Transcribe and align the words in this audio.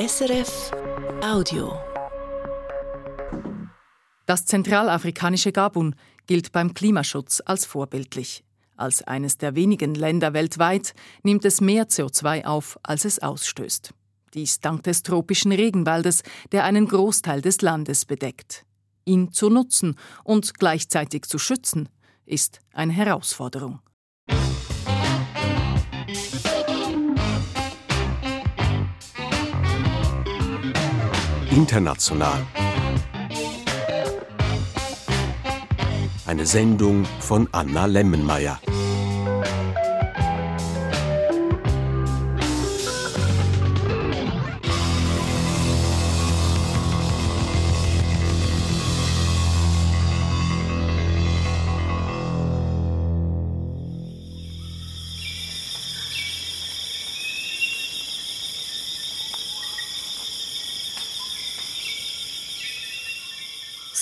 SRF 0.00 0.70
Audio. 1.22 1.78
Das 4.24 4.46
zentralafrikanische 4.46 5.52
Gabun 5.52 5.94
gilt 6.26 6.52
beim 6.52 6.72
Klimaschutz 6.72 7.42
als 7.44 7.66
vorbildlich. 7.66 8.42
Als 8.78 9.02
eines 9.02 9.36
der 9.36 9.56
wenigen 9.56 9.94
Länder 9.94 10.32
weltweit 10.32 10.94
nimmt 11.22 11.44
es 11.44 11.60
mehr 11.60 11.86
CO2 11.86 12.46
auf, 12.46 12.78
als 12.82 13.04
es 13.04 13.18
ausstößt. 13.18 13.92
Dies 14.32 14.60
dank 14.60 14.84
des 14.84 15.02
tropischen 15.02 15.52
Regenwaldes, 15.52 16.22
der 16.50 16.64
einen 16.64 16.88
Großteil 16.88 17.42
des 17.42 17.60
Landes 17.60 18.06
bedeckt. 18.06 18.64
Ihn 19.04 19.32
zu 19.32 19.50
nutzen 19.50 19.96
und 20.24 20.54
gleichzeitig 20.54 21.24
zu 21.24 21.38
schützen, 21.38 21.90
ist 22.24 22.60
eine 22.72 22.94
Herausforderung. 22.94 23.80
International. 31.50 32.46
Eine 36.24 36.46
Sendung 36.46 37.04
von 37.18 37.48
Anna 37.50 37.86
Lemmenmeier. 37.86 38.60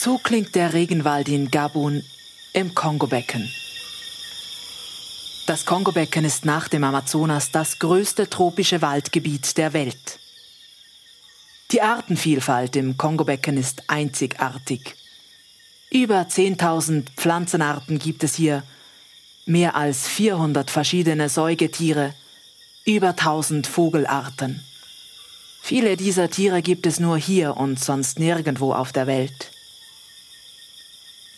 So 0.08 0.16
klingt 0.16 0.54
der 0.54 0.72
Regenwald 0.72 1.28
in 1.28 1.50
Gabun 1.50 2.02
im 2.54 2.74
Kongobecken. 2.74 3.52
Das 5.44 5.66
Kongobecken 5.66 6.24
ist 6.24 6.46
nach 6.46 6.68
dem 6.68 6.82
Amazonas 6.82 7.50
das 7.50 7.78
größte 7.78 8.30
tropische 8.30 8.80
Waldgebiet 8.80 9.58
der 9.58 9.74
Welt. 9.74 10.18
Die 11.72 11.82
Artenvielfalt 11.82 12.74
im 12.76 12.96
Kongobecken 12.96 13.58
ist 13.58 13.82
einzigartig. 13.88 14.94
Über 15.90 16.22
10.000 16.22 17.08
Pflanzenarten 17.14 17.98
gibt 17.98 18.24
es 18.24 18.34
hier, 18.34 18.62
mehr 19.44 19.76
als 19.76 20.08
400 20.08 20.70
verschiedene 20.70 21.28
Säugetiere, 21.28 22.14
über 22.86 23.10
1000 23.10 23.66
Vogelarten. 23.66 24.64
Viele 25.60 25.98
dieser 25.98 26.30
Tiere 26.30 26.62
gibt 26.62 26.86
es 26.86 26.98
nur 26.98 27.18
hier 27.18 27.58
und 27.58 27.78
sonst 27.78 28.18
nirgendwo 28.18 28.72
auf 28.72 28.90
der 28.92 29.06
Welt. 29.06 29.50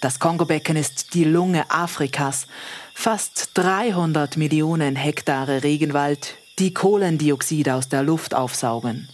Das 0.00 0.18
Kongobecken 0.18 0.76
ist 0.76 1.12
die 1.12 1.24
Lunge 1.24 1.70
Afrikas. 1.70 2.46
Fast 2.94 3.50
300 3.54 4.38
Millionen 4.38 4.96
Hektare 4.96 5.62
Regenwald, 5.62 6.36
die 6.58 6.72
Kohlendioxid 6.72 7.68
aus 7.68 7.90
der 7.90 8.02
Luft 8.02 8.34
aufsaugen. 8.34 9.10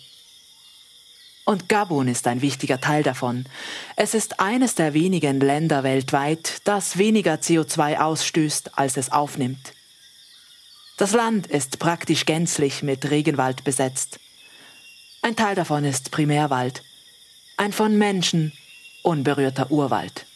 Und 1.45 1.69
Gabun 1.69 2.07
ist 2.07 2.29
ein 2.29 2.41
wichtiger 2.41 2.81
Teil 2.81 3.03
davon. 3.03 3.47
Es 3.97 4.15
ist 4.15 4.39
eines 4.39 4.77
der 4.77 4.95
wenigen 4.95 5.41
Länder 5.41 5.83
weltweit, 5.83 6.61
das 6.63 6.99
weniger 6.99 7.35
CO2 7.35 7.99
ausstößt, 7.99 8.79
als 8.79 8.97
es 8.97 9.11
aufnimmt. 9.11 9.73
Das 10.99 11.13
Land 11.13 11.49
ist 11.49 11.81
praktisch 11.81 12.27
gänzlich 12.27 12.85
mit 12.85 13.11
Regenwald 13.11 13.65
besetzt. 13.65 14.21
Ein 15.21 15.35
Teil 15.35 15.57
davon 15.57 15.85
ist 15.85 16.13
Primärwald, 16.13 16.85
ein 17.57 17.73
von 17.73 17.99
Menschen 17.99 18.53
unberührter 19.03 19.73
Urwald. 19.73 20.27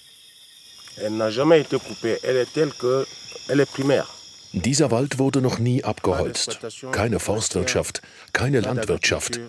Dieser 4.53 4.91
Wald 4.91 5.19
wurde 5.19 5.41
noch 5.41 5.59
nie 5.59 5.85
abgeholzt. 5.85 6.59
Keine 6.93 7.21
Forstwirtschaft, 7.21 8.03
keine 8.33 8.61
Landwirtschaft. 8.61 9.41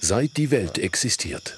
Seit 0.00 0.36
die 0.36 0.50
Welt 0.50 0.78
existiert. 0.78 1.56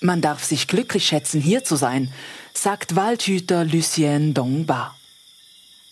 Man 0.00 0.20
darf 0.20 0.44
sich 0.44 0.68
glücklich 0.68 1.06
schätzen, 1.06 1.40
hier 1.40 1.64
zu 1.64 1.74
sein, 1.76 2.12
sagt 2.54 2.94
Waldhüter 2.94 3.64
Lucien 3.64 4.32
Dongba. 4.32 4.94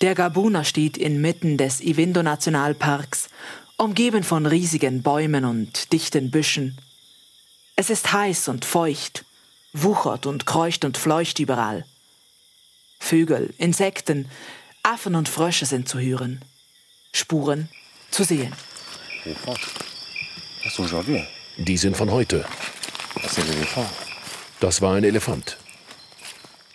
Der 0.00 0.14
Gabuner 0.14 0.64
steht 0.64 0.97
inmitten 0.97 1.56
des 1.56 1.81
Ivindo-Nationalparks, 1.81 3.28
umgeben 3.76 4.22
von 4.22 4.47
riesigen 4.47 5.02
Bäumen 5.02 5.44
und 5.44 5.92
dichten 5.92 6.31
Büschen. 6.31 6.76
Es 7.76 7.91
ist 7.91 8.12
heiß 8.12 8.48
und 8.48 8.64
feucht, 8.64 9.25
wuchert 9.72 10.27
und 10.27 10.47
kreucht 10.47 10.84
und 10.84 10.97
fleucht 10.97 11.38
überall. 11.38 11.84
Vögel, 12.99 13.53
Insekten, 13.59 14.28
Affen 14.82 15.15
und 15.15 15.28
Frösche 15.28 15.66
sind 15.66 15.88
zu 15.88 15.99
hören. 15.99 16.41
Spuren 17.12 17.69
zu 18.10 18.25
sehen. 18.25 18.53
Die 21.56 21.76
sind 21.76 21.97
von 21.97 22.10
heute. 22.10 22.44
Das 24.60 24.81
war 24.81 24.94
ein 24.94 25.05
Elefant. 25.05 25.56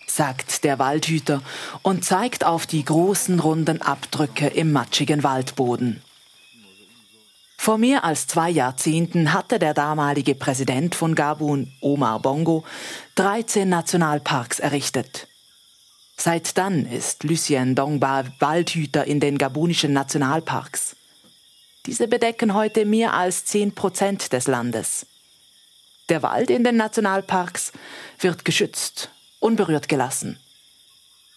sagt 0.07 0.63
der 0.63 0.77
Waldhüter 0.77 1.41
und 1.81 2.03
zeigt 2.03 2.43
auf 2.45 2.67
die 2.67 2.83
großen 2.83 3.39
runden 3.39 3.81
Abdrücke 3.81 4.47
im 4.47 4.71
matschigen 4.71 5.23
Waldboden. 5.23 6.01
Vor 7.63 7.77
mehr 7.77 8.03
als 8.03 8.25
zwei 8.25 8.49
Jahrzehnten 8.49 9.33
hatte 9.33 9.59
der 9.59 9.75
damalige 9.75 10.33
Präsident 10.33 10.95
von 10.95 11.13
Gabun, 11.13 11.71
Omar 11.79 12.19
Bongo, 12.19 12.63
13 13.17 13.69
Nationalparks 13.69 14.57
errichtet. 14.57 15.27
Seit 16.17 16.57
dann 16.57 16.87
ist 16.87 17.23
Lucien 17.23 17.75
Dongba 17.75 18.23
Waldhüter 18.39 19.05
in 19.05 19.19
den 19.19 19.37
gabunischen 19.37 19.93
Nationalparks. 19.93 20.95
Diese 21.85 22.07
bedecken 22.07 22.55
heute 22.55 22.83
mehr 22.83 23.13
als 23.13 23.45
10 23.45 23.75
Prozent 23.75 24.33
des 24.33 24.47
Landes. 24.47 25.05
Der 26.09 26.23
Wald 26.23 26.49
in 26.49 26.63
den 26.63 26.77
Nationalparks 26.77 27.73
wird 28.19 28.43
geschützt, 28.43 29.11
unberührt 29.39 29.87
gelassen. 29.87 30.39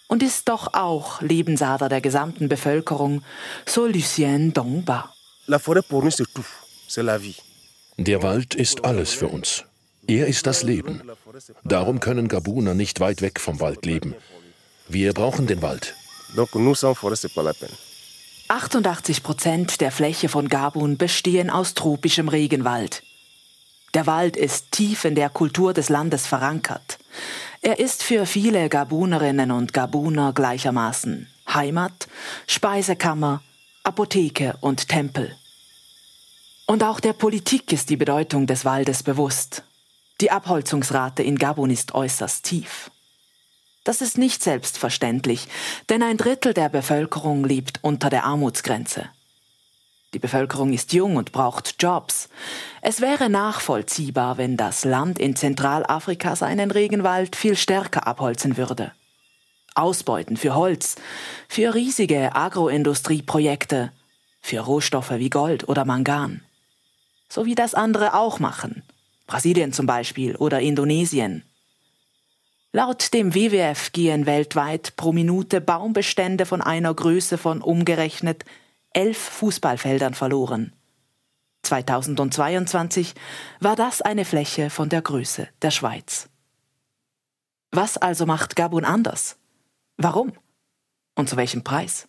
Und 0.06 0.22
ist 0.22 0.48
doch 0.48 0.72
auch 0.72 1.20
Lebensader 1.20 1.90
der 1.90 2.00
gesamten 2.00 2.48
Bevölkerung, 2.48 3.22
so 3.66 3.86
Lucien 3.86 4.54
Dongba. 4.54 5.13
La 5.46 5.58
forêt 5.58 5.82
pour 5.82 6.02
nous 6.02 6.10
c'est 6.10 6.32
tout. 6.32 6.46
C'est 6.88 7.02
la 7.02 7.18
vie. 7.18 7.36
Der 7.98 8.22
Wald 8.22 8.54
ist 8.54 8.84
alles 8.84 9.12
für 9.12 9.28
uns. 9.28 9.64
Er 10.06 10.26
ist 10.26 10.46
das 10.46 10.62
Leben. 10.62 11.02
Darum 11.64 12.00
können 12.00 12.28
Gabuner 12.28 12.74
nicht 12.74 13.00
weit 13.00 13.20
weg 13.20 13.40
vom 13.40 13.60
Wald 13.60 13.84
leben. 13.84 14.14
Wir 14.88 15.12
brauchen 15.12 15.46
den 15.46 15.60
Wald. 15.60 15.94
Donc 16.34 16.54
nous 16.54 16.74
sans 16.74 16.94
forêt 16.94 17.16
c'est 17.16 17.34
pas 17.34 17.42
la 17.42 17.52
peine. 17.52 17.76
88 18.48 19.22
Prozent 19.22 19.80
der 19.80 19.90
Fläche 19.90 20.28
von 20.28 20.48
Gabun 20.48 20.96
bestehen 20.96 21.50
aus 21.50 21.74
tropischem 21.74 22.28
Regenwald. 22.28 23.02
Der 23.94 24.06
Wald 24.06 24.36
ist 24.36 24.72
tief 24.72 25.04
in 25.04 25.14
der 25.14 25.30
Kultur 25.30 25.72
des 25.72 25.88
Landes 25.88 26.26
verankert. 26.26 26.98
Er 27.62 27.78
ist 27.78 28.02
für 28.02 28.26
viele 28.26 28.68
Gabunerinnen 28.68 29.50
und 29.50 29.72
Gabuner 29.72 30.32
gleichermaßen 30.32 31.28
Heimat, 31.48 32.08
Speisekammer, 32.46 33.42
Apotheke 33.86 34.56
und 34.62 34.88
Tempel. 34.88 35.36
Und 36.64 36.82
auch 36.82 37.00
der 37.00 37.12
Politik 37.12 37.70
ist 37.70 37.90
die 37.90 37.98
Bedeutung 37.98 38.46
des 38.46 38.64
Waldes 38.64 39.02
bewusst. 39.02 39.62
Die 40.22 40.30
Abholzungsrate 40.30 41.22
in 41.22 41.36
Gabun 41.36 41.68
ist 41.68 41.94
äußerst 41.94 42.46
tief. 42.46 42.90
Das 43.84 44.00
ist 44.00 44.16
nicht 44.16 44.42
selbstverständlich, 44.42 45.48
denn 45.90 46.02
ein 46.02 46.16
Drittel 46.16 46.54
der 46.54 46.70
Bevölkerung 46.70 47.44
lebt 47.44 47.80
unter 47.82 48.08
der 48.08 48.24
Armutsgrenze. 48.24 49.10
Die 50.14 50.18
Bevölkerung 50.18 50.72
ist 50.72 50.94
jung 50.94 51.16
und 51.16 51.32
braucht 51.32 51.74
Jobs. 51.78 52.30
Es 52.80 53.02
wäre 53.02 53.28
nachvollziehbar, 53.28 54.38
wenn 54.38 54.56
das 54.56 54.86
Land 54.86 55.18
in 55.18 55.36
Zentralafrika 55.36 56.36
seinen 56.36 56.70
Regenwald 56.70 57.36
viel 57.36 57.54
stärker 57.54 58.06
abholzen 58.06 58.56
würde. 58.56 58.92
Ausbeuten 59.74 60.36
für 60.36 60.54
Holz, 60.54 60.96
für 61.48 61.74
riesige 61.74 62.34
Agroindustrieprojekte, 62.34 63.92
für 64.40 64.60
Rohstoffe 64.60 65.10
wie 65.12 65.30
Gold 65.30 65.68
oder 65.68 65.84
Mangan. 65.84 66.42
So 67.28 67.46
wie 67.46 67.54
das 67.54 67.74
andere 67.74 68.14
auch 68.14 68.38
machen. 68.38 68.82
Brasilien 69.26 69.72
zum 69.72 69.86
Beispiel 69.86 70.36
oder 70.36 70.60
Indonesien. 70.60 71.44
Laut 72.72 73.14
dem 73.14 73.34
WWF 73.34 73.92
gehen 73.92 74.26
weltweit 74.26 74.96
pro 74.96 75.12
Minute 75.12 75.60
Baumbestände 75.60 76.44
von 76.44 76.60
einer 76.60 76.92
Größe 76.92 77.38
von 77.38 77.62
umgerechnet 77.62 78.44
elf 78.92 79.18
Fußballfeldern 79.18 80.14
verloren. 80.14 80.72
2022 81.62 83.14
war 83.60 83.76
das 83.76 84.02
eine 84.02 84.24
Fläche 84.24 84.70
von 84.70 84.88
der 84.88 85.02
Größe 85.02 85.48
der 85.62 85.70
Schweiz. 85.70 86.28
Was 87.70 87.96
also 87.96 88.26
macht 88.26 88.56
Gabun 88.56 88.84
anders? 88.84 89.36
Warum? 89.96 90.32
Und 91.14 91.28
zu 91.28 91.36
welchem 91.36 91.62
Preis? 91.62 92.08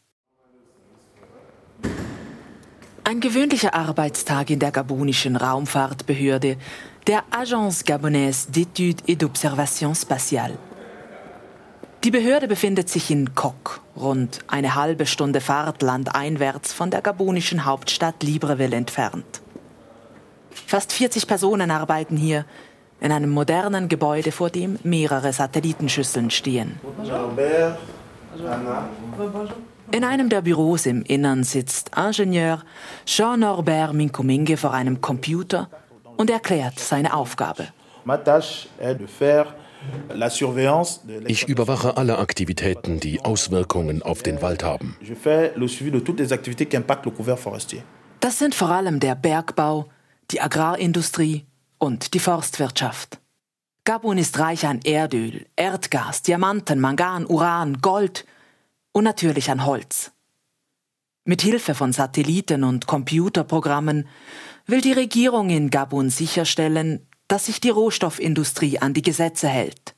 Ein 3.03 3.19
gewöhnlicher 3.19 3.75
Arbeitstag 3.75 4.49
in 4.49 4.59
der 4.59 4.71
gabonischen 4.71 5.35
Raumfahrtbehörde, 5.35 6.57
der 7.05 7.23
Agence 7.29 7.83
Gabonaise 7.83 8.47
d'Études 8.51 9.03
et 9.07 9.21
d'Observation 9.21 9.93
Spatiale. 9.93 10.57
Die 12.03 12.09
Behörde 12.09 12.47
befindet 12.47 12.89
sich 12.89 13.11
in 13.11 13.35
Kok, 13.35 13.81
rund 13.95 14.39
eine 14.47 14.73
halbe 14.73 15.05
Stunde 15.05 15.39
Fahrt 15.39 15.83
landeinwärts 15.83 16.73
von 16.73 16.89
der 16.89 17.01
gabonischen 17.01 17.65
Hauptstadt 17.65 18.23
Libreville 18.23 18.75
entfernt. 18.75 19.41
Fast 20.49 20.91
40 20.93 21.27
Personen 21.27 21.69
arbeiten 21.69 22.17
hier 22.17 22.45
in 23.01 23.11
einem 23.11 23.29
modernen 23.29 23.87
Gebäude, 23.87 24.31
vor 24.31 24.49
dem 24.49 24.79
mehrere 24.83 25.33
Satellitenschüsseln 25.33 26.31
stehen. 26.31 26.79
In 29.91 30.03
einem 30.03 30.29
der 30.29 30.41
Büros 30.41 30.85
im 30.85 31.03
Innern 31.03 31.43
sitzt 31.43 31.91
Ingenieur 31.95 32.63
Jean-Norbert 33.05 33.93
Minkominge 33.93 34.57
vor 34.57 34.73
einem 34.73 34.99
Computer 35.01 35.69
und 36.17 36.29
erklärt 36.29 36.79
seine 36.79 37.13
Aufgabe. 37.13 37.67
Ich 41.27 41.47
überwache 41.47 41.97
alle 41.97 42.17
Aktivitäten, 42.17 42.99
die 42.99 43.21
Auswirkungen 43.21 44.01
auf 44.01 44.23
den 44.23 44.41
Wald 44.41 44.63
haben. 44.63 44.97
Das 48.19 48.39
sind 48.39 48.55
vor 48.55 48.69
allem 48.69 48.99
der 48.99 49.15
Bergbau, 49.15 49.85
die 50.31 50.41
Agrarindustrie 50.41 51.45
und 51.77 52.13
die 52.13 52.19
Forstwirtschaft. 52.19 53.19
Gabun 53.83 54.17
ist 54.17 54.39
reich 54.39 54.65
an 54.65 54.79
Erdöl, 54.83 55.45
Erdgas, 55.55 56.23
Diamanten, 56.23 56.79
Mangan, 56.79 57.25
Uran, 57.25 57.81
Gold 57.81 58.25
und 58.91 59.03
natürlich 59.03 59.51
an 59.51 59.65
Holz. 59.65 60.11
Mit 61.23 61.41
Hilfe 61.41 61.75
von 61.75 61.93
Satelliten 61.93 62.63
und 62.63 62.87
Computerprogrammen 62.87 64.07
will 64.65 64.81
die 64.81 64.93
Regierung 64.93 65.49
in 65.49 65.69
Gabun 65.69 66.09
sicherstellen, 66.09 67.05
dass 67.27 67.45
sich 67.45 67.61
die 67.61 67.69
Rohstoffindustrie 67.69 68.79
an 68.79 68.93
die 68.93 69.01
Gesetze 69.01 69.47
hält, 69.47 69.95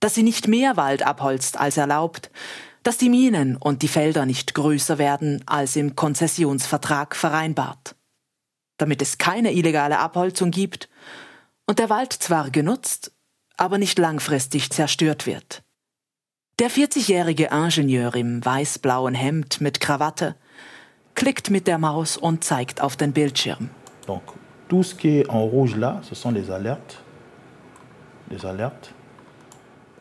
dass 0.00 0.14
sie 0.14 0.22
nicht 0.22 0.48
mehr 0.48 0.76
Wald 0.76 1.04
abholzt 1.04 1.58
als 1.58 1.76
erlaubt, 1.76 2.30
dass 2.82 2.98
die 2.98 3.08
Minen 3.08 3.56
und 3.56 3.82
die 3.82 3.88
Felder 3.88 4.26
nicht 4.26 4.54
größer 4.54 4.98
werden 4.98 5.42
als 5.46 5.76
im 5.76 5.94
Konzessionsvertrag 5.94 7.14
vereinbart 7.14 7.94
damit 8.78 9.02
es 9.02 9.18
keine 9.18 9.52
illegale 9.52 9.98
Abholzung 9.98 10.50
gibt 10.50 10.88
und 11.68 11.78
der 11.78 11.90
Wald 11.90 12.12
zwar 12.14 12.50
genutzt, 12.50 13.12
aber 13.56 13.78
nicht 13.78 13.98
langfristig 13.98 14.70
zerstört 14.70 15.26
wird. 15.26 15.62
Der 16.58 16.70
40-jährige 16.70 17.50
Ingenieur 17.52 18.16
im 18.16 18.44
weiß-blauen 18.44 19.14
Hemd 19.14 19.60
mit 19.60 19.78
Krawatte 19.78 20.34
klickt 21.14 21.50
mit 21.50 21.66
der 21.66 21.78
Maus 21.78 22.16
und 22.16 22.42
zeigt 22.42 22.80
auf 22.80 22.96
den 22.96 23.12
Bildschirm. 23.12 23.68
Donc, 24.06 24.22
tout 24.68 24.82
ce 24.82 24.94
qui 24.94 25.20
est 25.20 25.28
en 25.28 25.44
rouge 25.44 25.76
là, 25.76 26.00
ce 26.02 26.14
sont 26.14 26.32
les 26.32 26.50
alertes. 26.50 27.02
Les 28.30 28.44
alertes. 28.44 28.92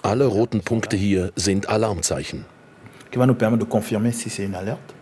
Alle 0.04 0.26
roten 0.26 0.62
Punkte 0.62 0.96
hier 0.96 1.32
sind 1.36 1.68
Alarmzeichen. 1.70 2.46
Qui 3.12 3.20
va 3.20 3.26
nous 3.26 3.36
permettre 3.36 3.66
de 3.66 3.70
confirmer 3.70 4.12
si 4.12 4.30
c'est 4.30 4.46
une 4.46 4.56
alerte 4.56 4.96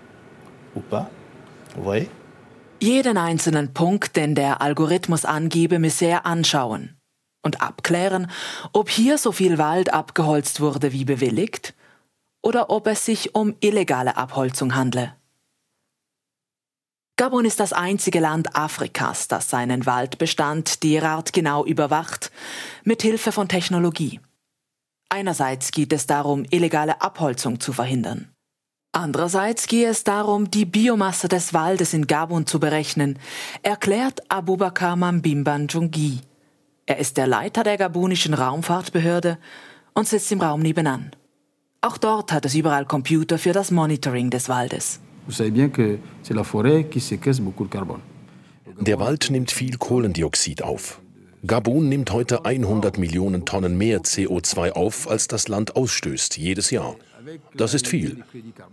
ou 0.76 0.80
pas. 0.80 1.10
Vous 1.76 1.84
voyez? 1.84 2.10
Jeden 2.82 3.18
einzelnen 3.18 3.74
Punkt, 3.74 4.16
den 4.16 4.36
der 4.36 4.62
Algorithmus 4.62 5.26
angebe, 5.26 5.80
müsse 5.80 6.06
er 6.06 6.26
anschauen 6.26 6.98
und 7.42 7.62
abklären, 7.62 8.30
ob 8.74 8.90
hier 8.90 9.18
so 9.18 9.32
viel 9.32 9.58
Wald 9.58 9.94
abgeholzt 9.94 10.60
wurde 10.60 10.92
wie 10.92 11.06
bewilligt 11.06 11.74
oder 12.42 12.70
ob 12.70 12.88
es 12.88 13.06
sich 13.06 13.34
um 13.34 13.56
illegale 13.60 14.18
Abholzung 14.18 14.76
handle. 14.76 15.16
Gabon 17.18 17.46
ist 17.46 17.62
das 17.62 17.72
einzige 17.72 18.20
Land 18.20 18.58
Afrikas, 18.58 19.30
das 19.30 19.50
seinen 19.50 19.86
Waldbestand 19.86 20.84
derart 20.84 21.32
genau 21.32 21.64
überwacht, 21.64 22.30
mit 22.84 23.02
Hilfe 23.02 23.32
von 23.32 23.48
Technologie. 23.48 24.20
Einerseits 25.08 25.72
geht 25.72 25.94
es 25.94 26.08
darum, 26.08 26.46
illegale 26.50 27.02
Abholzung 27.02 27.62
zu 27.62 27.72
verhindern. 27.72 28.35
Andererseits 28.96 29.68
gehe 29.68 29.90
es 29.90 30.06
darum, 30.06 30.50
die 30.50 30.64
Biomasse 30.64 31.28
des 31.28 31.54
Waldes 31.54 31.94
in 31.94 32.08
Gabun 32.08 32.46
zu 32.48 32.62
berechnen, 32.62 33.20
erklärt 33.62 34.22
Abubakar 34.30 34.96
Mambimba 34.96 35.58
Njungi. 35.58 36.22
Er 36.86 36.98
ist 37.00 37.18
der 37.18 37.28
Leiter 37.28 37.66
der 37.66 37.76
gabunischen 37.76 38.34
Raumfahrtbehörde 38.34 39.38
und 39.96 40.08
sitzt 40.08 40.32
im 40.32 40.40
Raum 40.40 40.62
nebenan. 40.62 41.12
Auch 41.82 41.98
dort 41.98 42.32
hat 42.32 42.46
es 42.46 42.56
überall 42.56 42.86
Computer 42.86 43.38
für 43.38 43.52
das 43.52 43.70
Monitoring 43.70 44.30
des 44.30 44.48
Waldes. 44.48 45.02
Der 48.80 49.00
Wald 49.00 49.30
nimmt 49.30 49.52
viel 49.52 49.78
Kohlendioxid 49.78 50.62
auf. 50.62 51.02
Gabun 51.46 51.90
nimmt 51.90 52.12
heute 52.14 52.46
100 52.46 52.98
Millionen 52.98 53.46
Tonnen 53.46 53.78
mehr 53.78 54.04
CO2 54.04 54.72
auf, 54.72 55.10
als 55.10 55.28
das 55.28 55.50
Land 55.50 55.76
ausstößt, 55.76 56.38
jedes 56.38 56.72
Jahr. 56.72 56.96
Das 57.56 57.74
ist 57.74 57.88
viel. 57.88 58.24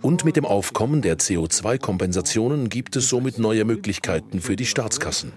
Und 0.00 0.25
mit 0.25 0.37
dem 0.37 0.44
Aufkommen 0.44 1.02
der 1.02 1.19
CO2-Kompensationen 1.19 2.69
gibt 2.69 2.96
es 2.96 3.08
somit 3.08 3.38
neue 3.38 3.64
Möglichkeiten 3.64 4.40
für 4.40 4.56
die 4.56 4.66
Staatskassen. 4.66 5.32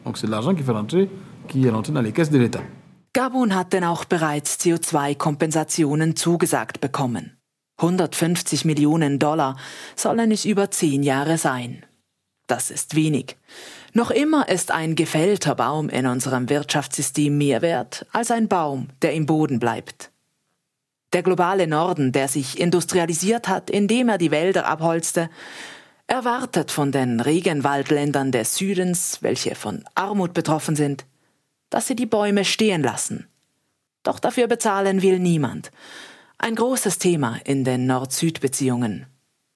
Gabun 3.13 3.55
hat 3.55 3.73
denn 3.73 3.83
auch 3.83 4.05
bereits 4.05 4.59
CO2-Kompensationen 4.59 6.15
zugesagt 6.15 6.81
bekommen. 6.81 7.37
150 7.77 8.65
Millionen 8.65 9.19
Dollar 9.19 9.57
sollen 9.95 10.31
es 10.31 10.45
über 10.45 10.71
zehn 10.71 11.03
Jahre 11.03 11.37
sein. 11.37 11.85
Das 12.47 12.71
ist 12.71 12.95
wenig. 12.95 13.37
Noch 13.93 14.11
immer 14.11 14.49
ist 14.49 14.71
ein 14.71 14.95
gefällter 14.95 15.55
Baum 15.55 15.89
in 15.89 16.05
unserem 16.05 16.49
Wirtschaftssystem 16.49 17.37
mehr 17.37 17.61
wert 17.61 18.05
als 18.11 18.31
ein 18.31 18.47
Baum, 18.47 18.89
der 19.01 19.13
im 19.13 19.25
Boden 19.25 19.59
bleibt. 19.59 20.11
Der 21.13 21.23
globale 21.23 21.67
Norden, 21.67 22.11
der 22.11 22.27
sich 22.27 22.59
industrialisiert 22.59 23.47
hat, 23.47 23.69
indem 23.69 24.09
er 24.09 24.17
die 24.17 24.31
Wälder 24.31 24.67
abholzte, 24.67 25.29
erwartet 26.07 26.71
von 26.71 26.91
den 26.91 27.19
Regenwaldländern 27.19 28.31
des 28.31 28.55
Südens, 28.55 29.19
welche 29.21 29.55
von 29.55 29.83
Armut 29.95 30.33
betroffen 30.33 30.75
sind, 30.75 31.05
dass 31.69 31.87
sie 31.87 31.95
die 31.95 32.05
Bäume 32.05 32.45
stehen 32.45 32.83
lassen. 32.83 33.27
Doch 34.03 34.19
dafür 34.19 34.47
bezahlen 34.47 35.01
will 35.01 35.19
niemand. 35.19 35.71
Ein 36.37 36.55
großes 36.55 36.99
Thema 36.99 37.37
in 37.43 37.63
den 37.63 37.87
Nord-Süd-Beziehungen. 37.87 39.07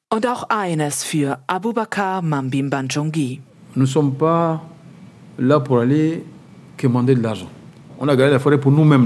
Und 0.10 0.26
auch 0.26 0.44
eines 0.50 1.04
für 1.04 1.40
Abubakar 1.46 2.22
Mambimbanchongi. 2.24 3.42
Nous 3.76 3.82
ne 3.82 3.86
sommes 3.86 4.18
pas 4.18 4.60
là 5.38 5.60
pour 5.60 5.82
aller 5.82 6.24
commander 6.82 7.14
de 7.14 7.22
l'argent. 7.22 7.50
On 8.00 8.08
a 8.08 8.16
gagné 8.16 8.32
la 8.32 8.40
forêt 8.40 8.60
pour 8.60 8.72
nous-mêmes. 8.72 9.06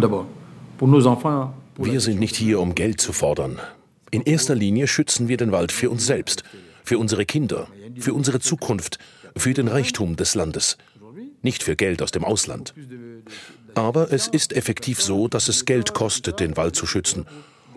Wir 1.78 2.02
sind 2.02 2.20
nicht 2.20 2.36
hier, 2.36 2.60
um 2.60 2.76
Geld 2.76 3.02
zu 3.02 3.14
fordern. 3.14 3.60
In 4.12 4.22
erster 4.22 4.54
Linie 4.54 4.88
schützen 4.88 5.28
wir 5.28 5.38
den 5.38 5.52
Wald 5.52 5.72
für 5.72 5.90
uns 5.90 6.06
selbst, 6.06 6.44
für 6.84 7.00
unsere 7.00 7.26
Kinder, 7.26 7.68
für 7.98 8.14
unsere 8.14 8.40
Zukunft, 8.40 9.00
für 9.36 9.54
den 9.54 9.68
Reichtum 9.68 10.16
des 10.16 10.36
Landes, 10.36 10.78
nicht 11.42 11.64
für 11.64 11.76
Geld 11.76 12.04
aus 12.04 12.12
dem 12.12 12.24
Ausland. 12.24 12.76
Aber 13.74 14.14
es 14.14 14.28
ist 14.28 14.54
effektiv 14.54 15.02
so, 15.02 15.28
dass 15.28 15.48
es 15.48 15.66
Geld 15.66 15.94
kostet, 15.94 16.40
den 16.40 16.58
Wald 16.58 16.76
zu 16.76 16.86
schützen. 16.86 17.26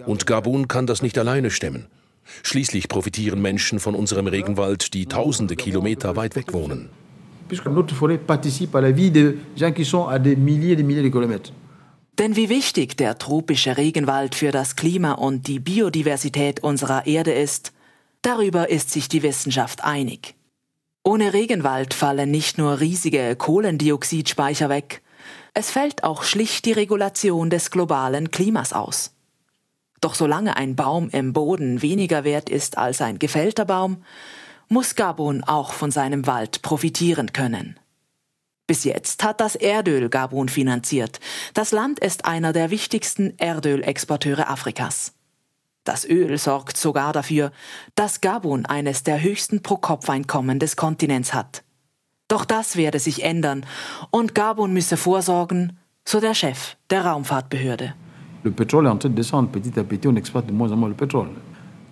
Und 0.04 0.26
Gabun 0.26 0.68
kann 0.68 0.86
das 0.86 1.00
nicht 1.00 1.16
alleine 1.16 1.50
stemmen. 1.50 1.86
Schließlich 2.42 2.88
profitieren 2.88 3.40
Menschen 3.40 3.80
von 3.80 3.94
unserem 3.94 4.26
Regenwald, 4.26 4.92
die 4.92 5.06
tausende 5.06 5.56
Kilometer 5.56 6.16
weit 6.16 6.36
weg 6.36 6.52
wohnen. 6.52 6.90
Puisque 7.48 7.66
notre 7.66 7.94
forêt 7.94 8.18
participe 8.18 8.74
à 8.74 8.80
la 8.80 8.90
vie 8.90 9.10
de 9.10 9.36
gens 9.56 9.72
qui 9.72 9.84
sont 9.84 10.08
à 10.08 10.18
des 10.18 10.34
milliers 10.36 10.72
et 10.72 10.76
des 10.76 10.82
milliers 10.82 11.04
de 11.04 11.10
kilomètres. 11.10 11.52
Denn 12.18 12.35
wie 12.35 12.49
wichtig 12.49 12.96
der 12.96 13.18
tropische 13.18 13.76
Regenwald 13.76 14.35
für 14.35 14.50
das 14.50 14.75
Klima 14.76 15.12
und 15.12 15.46
die 15.49 15.61
Biodiversität 15.61 16.62
unserer 16.62 17.06
Erde 17.06 17.32
ist, 17.32 17.73
darüber 18.23 18.70
ist 18.70 18.90
sich 18.90 19.08
die 19.08 19.23
Wissenschaft 19.23 19.85
einig. 19.85 20.35
Ohne 21.04 21.35
Regenwald 21.35 21.92
fallen 21.92 22.30
nicht 22.30 22.56
nur 22.58 22.80
riesige 22.80 23.37
Kohlendioxidspeicher 23.37 24.68
weg, 24.68 25.02
es 25.52 25.70
fällt 25.70 26.04
auch 26.04 26.23
schlicht 26.23 26.64
die 26.64 26.73
Regulation 26.73 27.49
des 27.50 27.70
globalen 27.70 28.30
Klimas 28.30 28.73
aus. 28.73 29.14
Doch 30.00 30.14
solange 30.14 30.56
ein 30.56 30.76
Baum 30.76 31.08
im 31.11 31.32
Boden 31.32 31.80
weniger 31.82 32.25
wert 32.25 32.50
ist 32.50 32.76
als 32.76 33.00
ein 33.00 33.18
gefällter 33.18 33.64
Baum, 33.64 34.02
muss 34.68 34.94
Gabun 34.94 35.44
auch 35.44 35.73
von 35.73 35.90
seinem 35.90 36.26
Wald 36.26 36.62
profitieren 36.62 37.32
können. 37.32 37.78
Bis 38.66 38.85
jetzt 38.85 39.23
hat 39.23 39.40
das 39.40 39.54
Erdöl 39.54 40.08
Gabun 40.08 40.49
finanziert. 40.49 41.20
Das 41.54 41.70
Land 41.70 42.00
ist 42.00 42.25
einer 42.25 42.52
der 42.52 42.70
wichtigsten 42.70 43.35
Erdölexporteure 43.38 44.50
Afrikas. 44.50 45.12
Das 45.85 46.04
Öl 46.04 46.37
sorgt 46.37 46.76
sogar 46.76 47.12
dafür, 47.12 47.52
dass 47.94 48.20
Gabun 48.20 48.66
eines 48.66 49.04
der 49.04 49.23
höchsten 49.23 49.62
Pro-Kopf-Einkommen 49.62 50.58
des 50.58 50.75
Kontinents 50.75 51.32
hat. 51.32 51.62
Doch 52.26 52.44
das 52.44 52.75
werde 52.75 52.99
sich 52.99 53.23
ändern 53.23 53.64
und 54.11 54.35
Gabun 54.35 54.73
müsse 54.73 54.96
vorsorgen, 54.96 55.78
so 56.04 56.18
der 56.18 56.35
Chef 56.35 56.76
der 56.90 57.04
Raumfahrtbehörde. 57.04 57.94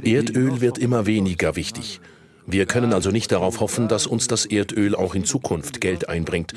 Erdöl 0.03 0.61
wird 0.61 0.79
immer 0.79 1.07
weniger 1.07 1.55
wichtig. 1.55 2.01
Wir 2.47 2.67
können 2.67 2.93
also 2.93 3.11
nicht 3.11 3.33
darauf 3.33 3.61
hoffen, 3.61 3.89
dass 3.89 4.07
uns 4.07 4.29
das 4.29 4.45
Erdöl 4.45 4.95
auch 4.95 5.15
in 5.15 5.25
Zukunft 5.25 5.81
Geld 5.81 6.09
einbringt. 6.09 6.55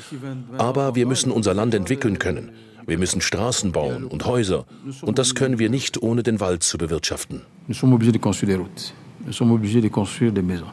Aber 0.58 0.94
wir 0.94 1.06
müssen 1.06 1.32
unser 1.32 1.54
Land 1.54 1.74
entwickeln 1.74 2.18
können. 2.18 2.52
Wir 2.86 2.98
müssen 2.98 3.20
Straßen 3.20 3.72
bauen 3.72 4.04
und 4.04 4.24
Häuser. 4.24 4.64
Und 5.02 5.18
das 5.18 5.34
können 5.34 5.58
wir 5.58 5.70
nicht, 5.70 6.02
ohne 6.02 6.22
den 6.22 6.40
Wald 6.40 6.62
zu 6.62 6.78
bewirtschaften. 6.78 7.42
Nous 7.66 7.78
sommes 7.78 7.94
obligés 7.94 8.12
de 8.12 8.18
construire 8.18 8.56
des 8.56 8.58
routes. 8.58 8.94
Nous 9.26 9.36
sommes 9.36 9.52
obligés 9.52 9.82
de 9.82 9.88
construire 9.88 10.32
des 10.32 10.42
maisons. 10.42 10.72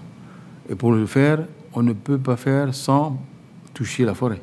Et 0.69 0.75
pour 0.75 0.93
le 0.93 1.05
faire, 1.07 1.45
on 1.73 1.83
ne 1.83 1.93
peut 1.93 2.17
pas 2.17 2.37
faire 2.37 2.73
sans 2.73 3.17
toucher 3.73 4.05
la 4.05 4.15
forêt. 4.15 4.39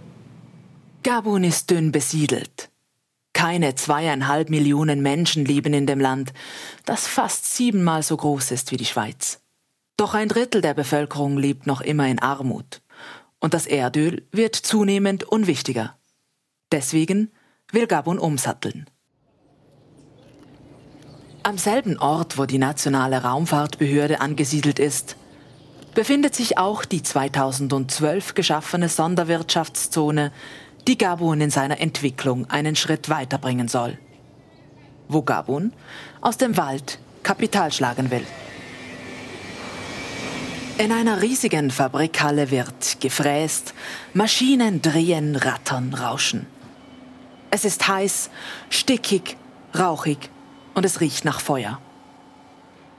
Gabun 1.02 1.44
ist 1.44 1.70
dünn 1.70 1.90
besiedelt. 1.90 2.68
Keine 3.32 3.74
zweieinhalb 3.74 4.50
Millionen 4.50 5.02
Menschen 5.02 5.44
leben 5.44 5.72
in 5.72 5.86
dem 5.86 5.98
Land, 5.98 6.32
das 6.84 7.06
fast 7.06 7.56
siebenmal 7.56 8.02
so 8.02 8.16
groß 8.16 8.50
ist 8.52 8.70
wie 8.70 8.76
die 8.76 8.84
Schweiz. 8.84 9.41
Doch 10.02 10.14
ein 10.14 10.28
Drittel 10.28 10.62
der 10.62 10.75
Bevölkerung 10.75 11.38
lebt 11.38 11.68
noch 11.68 11.80
immer 11.80 12.09
in 12.09 12.18
Armut. 12.18 12.82
Und 13.38 13.54
das 13.54 13.68
Erdöl 13.68 14.26
wird 14.32 14.56
zunehmend 14.56 15.23
unwichtiger. 15.23 15.97
Deswegen 16.73 17.30
will 17.71 17.87
Gabun 17.87 18.18
umsatteln. 18.18 18.90
Am 21.44 21.56
selben 21.56 22.00
Ort, 22.00 22.37
wo 22.37 22.47
die 22.47 22.59
nationale 22.59 23.23
Raumfahrtbehörde 23.23 24.21
angesiedelt 24.21 24.80
ist, 24.80 25.14
befindet 25.94 26.35
sich 26.35 26.59
auch 26.59 26.85
die 26.85 27.04
2012 27.04 28.35
geschaffene 28.35 28.88
Sonderwirtschaftszone 28.88 30.32
die 30.88 30.99
Gabun 30.99 31.40
in 31.40 31.50
seiner 31.50 31.80
Entwicklung 31.80 32.50
einen 32.50 32.75
Schritt 32.75 33.09
weiterbringen 33.09 33.68
soll. 33.68 33.99
Wo 35.06 35.23
Gabun 35.23 35.73
aus 36.21 36.38
dem 36.38 36.56
Wald 36.56 36.99
Kapital 37.23 37.71
schlagen 37.71 38.11
will. 38.11 38.26
In 40.78 40.90
einer 40.90 41.20
riesigen 41.20 41.70
Fabrikhalle 41.70 42.50
wird 42.50 43.00
gefräst, 43.00 43.74
Maschinen 44.14 44.80
drehen, 44.80 45.36
rattern, 45.36 45.92
rauschen. 45.92 46.46
Es 47.50 47.66
ist 47.66 47.86
heiß, 47.86 48.30
stickig, 48.70 49.36
rauchig 49.78 50.30
und 50.74 50.84
es 50.86 51.00
riecht 51.00 51.26
nach 51.26 51.40
Feuer. 51.40 51.78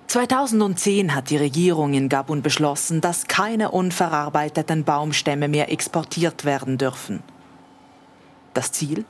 2010 0.07 1.15
hat 1.15 1.31
die 1.31 1.37
Regierung 1.37 1.95
in 1.95 2.09
Gabun 2.09 2.43
beschlossen, 2.43 3.01
dass 3.01 3.25
keine 3.25 3.71
unverarbeiteten 3.71 4.83
Baumstämme 4.83 5.47
mehr 5.47 5.71
exportiert 5.71 6.45
werden 6.45 6.77
dürfen. 6.77 7.23
Das 8.53 8.71
Ziel? 8.71 9.05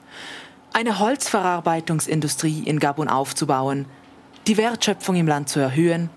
Eine 0.71 0.99
Holzverarbeitungsindustrie 0.99 2.63
in 2.63 2.79
Gabun 2.79 3.09
aufzubauen, 3.09 3.85
die 4.47 4.55
Wertschöpfung 4.55 5.17
im 5.17 5.27
Land 5.27 5.49
zu 5.49 5.59
erhöhen 5.59 6.09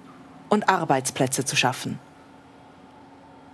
und 0.48 0.68
Arbeitsplätze 0.68 1.44
zu 1.44 1.56
schaffen. 1.56 1.98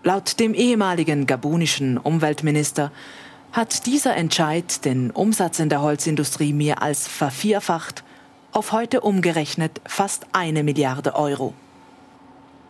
Laut 0.04 0.40
dem 0.40 0.54
ehemaligen 0.54 1.26
gabunischen 1.26 1.98
Umweltminister 1.98 2.90
hat 3.52 3.86
dieser 3.86 4.16
Entscheid 4.16 4.84
den 4.84 5.10
Umsatz 5.10 5.58
in 5.58 5.68
der 5.68 5.82
Holzindustrie 5.82 6.52
mehr 6.52 6.82
als 6.82 7.06
vervierfacht 7.06 8.02
auf 8.52 8.72
heute 8.72 9.00
umgerechnet 9.00 9.80
fast 9.86 10.26
eine 10.32 10.62
Milliarde 10.62 11.14
Euro. 11.14 11.54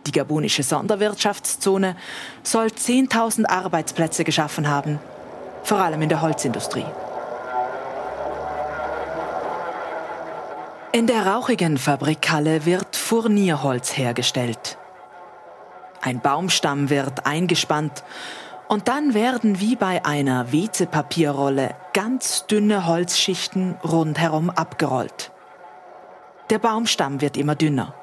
Die 0.05 0.11
gabunische 0.11 0.63
Sonderwirtschaftszone 0.63 1.95
soll 2.43 2.67
10.000 2.67 3.45
Arbeitsplätze 3.47 4.23
geschaffen 4.23 4.67
haben 4.67 4.99
vor 5.63 5.79
allem 5.79 6.01
in 6.01 6.09
der 6.09 6.21
Holzindustrie. 6.21 6.85
In 10.91 11.07
der 11.07 11.25
rauchigen 11.25 11.77
Fabrikhalle 11.77 12.65
wird 12.65 12.95
Furnierholz 12.95 13.97
hergestellt. 13.97 14.77
Ein 16.03 16.19
Baumstamm 16.19 16.89
wird 16.89 17.25
eingespannt 17.25 18.03
und 18.67 18.89
dann 18.89 19.13
werden 19.13 19.61
wie 19.61 19.77
bei 19.77 20.03
einer 20.03 20.51
WC-Papierrolle 20.51 21.75
ganz 21.93 22.45
dünne 22.45 22.87
Holzschichten 22.87 23.75
rundherum 23.85 24.49
abgerollt. 24.49 25.31
Der 26.49 26.59
Baumstamm 26.59 27.21
wird 27.21 27.37
immer 27.37 27.55
dünner. 27.55 27.93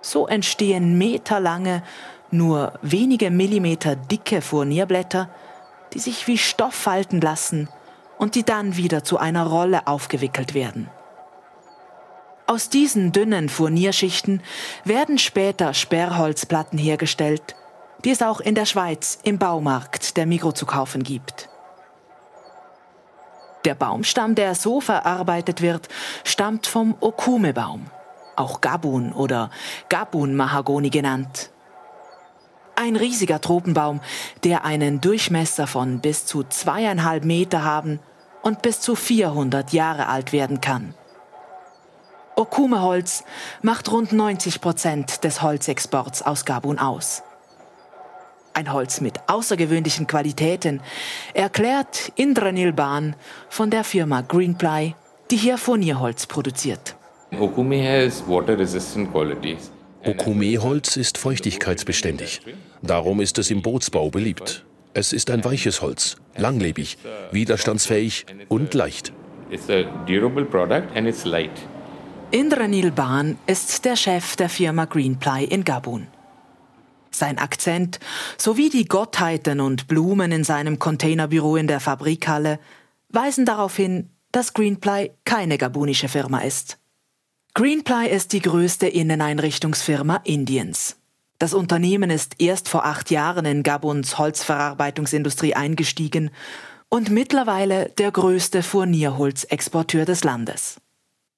So 0.00 0.26
entstehen 0.26 0.98
meterlange, 0.98 1.84
nur 2.32 2.72
wenige 2.82 3.30
Millimeter 3.30 3.94
dicke 3.94 4.42
Furnierblätter, 4.42 5.28
die 5.92 6.00
sich 6.00 6.26
wie 6.26 6.38
Stoff 6.38 6.74
falten 6.74 7.20
lassen 7.20 7.68
und 8.18 8.34
die 8.34 8.42
dann 8.42 8.76
wieder 8.76 9.04
zu 9.04 9.16
einer 9.16 9.46
Rolle 9.46 9.86
aufgewickelt 9.86 10.54
werden. 10.54 10.90
Aus 12.50 12.68
diesen 12.68 13.12
dünnen 13.12 13.48
Furnierschichten 13.48 14.42
werden 14.82 15.18
später 15.18 15.72
Sperrholzplatten 15.72 16.80
hergestellt, 16.80 17.54
die 18.04 18.10
es 18.10 18.22
auch 18.22 18.40
in 18.40 18.56
der 18.56 18.64
Schweiz 18.64 19.20
im 19.22 19.38
Baumarkt 19.38 20.16
der 20.16 20.26
Migro 20.26 20.50
zu 20.50 20.66
kaufen 20.66 21.04
gibt. 21.04 21.48
Der 23.64 23.76
Baumstamm, 23.76 24.34
der 24.34 24.56
so 24.56 24.80
verarbeitet 24.80 25.62
wird, 25.62 25.86
stammt 26.24 26.66
vom 26.66 26.96
Okume-Baum, 26.98 27.86
auch 28.34 28.60
Gabun 28.60 29.12
oder 29.12 29.52
Gabun-Mahagoni 29.88 30.90
genannt. 30.90 31.50
Ein 32.74 32.96
riesiger 32.96 33.40
Tropenbaum, 33.40 34.00
der 34.42 34.64
einen 34.64 35.00
Durchmesser 35.00 35.68
von 35.68 36.00
bis 36.00 36.26
zu 36.26 36.42
zweieinhalb 36.42 37.24
Meter 37.24 37.62
haben 37.62 38.00
und 38.42 38.60
bis 38.60 38.80
zu 38.80 38.96
400 38.96 39.72
Jahre 39.72 40.08
alt 40.08 40.32
werden 40.32 40.60
kann. 40.60 40.96
Okume-Holz 42.40 43.24
macht 43.60 43.92
rund 43.92 44.12
90 44.12 44.62
Prozent 44.62 45.24
des 45.24 45.42
Holzexports 45.42 46.22
aus 46.22 46.46
Gabun 46.46 46.78
aus. 46.78 47.22
Ein 48.54 48.72
Holz 48.72 49.02
mit 49.02 49.20
außergewöhnlichen 49.26 50.06
Qualitäten, 50.06 50.80
erklärt 51.34 52.12
Indranil 52.16 52.72
Ban 52.72 53.14
von 53.50 53.70
der 53.70 53.84
Firma 53.84 54.22
Greenply, 54.22 54.94
die 55.30 55.36
hier 55.36 55.58
Furnierholz 55.58 56.26
produziert. 56.26 56.96
Okume-Holz 60.02 60.96
ist 60.96 61.18
feuchtigkeitsbeständig. 61.18 62.40
Darum 62.80 63.20
ist 63.20 63.38
es 63.38 63.50
im 63.50 63.60
Bootsbau 63.60 64.08
beliebt. 64.08 64.64
Es 64.94 65.12
ist 65.12 65.30
ein 65.30 65.44
weiches 65.44 65.82
Holz, 65.82 66.16
langlebig, 66.36 66.96
widerstandsfähig 67.32 68.24
und 68.48 68.72
leicht. 68.72 69.12
Indranil 72.32 72.92
Ban 72.92 73.36
ist 73.48 73.84
der 73.84 73.96
Chef 73.96 74.36
der 74.36 74.48
Firma 74.48 74.84
Greenply 74.84 75.46
in 75.46 75.64
Gabun. 75.64 76.06
Sein 77.10 77.38
Akzent 77.38 77.98
sowie 78.38 78.70
die 78.70 78.84
Gottheiten 78.84 79.60
und 79.60 79.88
Blumen 79.88 80.30
in 80.30 80.44
seinem 80.44 80.78
Containerbüro 80.78 81.56
in 81.56 81.66
der 81.66 81.80
Fabrikhalle 81.80 82.60
weisen 83.08 83.46
darauf 83.46 83.74
hin, 83.74 84.10
dass 84.30 84.54
Greenply 84.54 85.10
keine 85.24 85.58
gabunische 85.58 86.08
Firma 86.08 86.38
ist. 86.38 86.78
Greenply 87.54 88.08
ist 88.08 88.32
die 88.32 88.42
größte 88.42 88.86
Inneneinrichtungsfirma 88.86 90.20
Indiens. 90.22 90.98
Das 91.40 91.52
Unternehmen 91.52 92.10
ist 92.10 92.36
erst 92.38 92.68
vor 92.68 92.86
acht 92.86 93.10
Jahren 93.10 93.44
in 93.44 93.64
Gabuns 93.64 94.18
Holzverarbeitungsindustrie 94.18 95.54
eingestiegen 95.54 96.30
und 96.88 97.10
mittlerweile 97.10 97.88
der 97.98 98.12
größte 98.12 98.62
Furnierholzexporteur 98.62 100.04
des 100.04 100.22
Landes. 100.22 100.80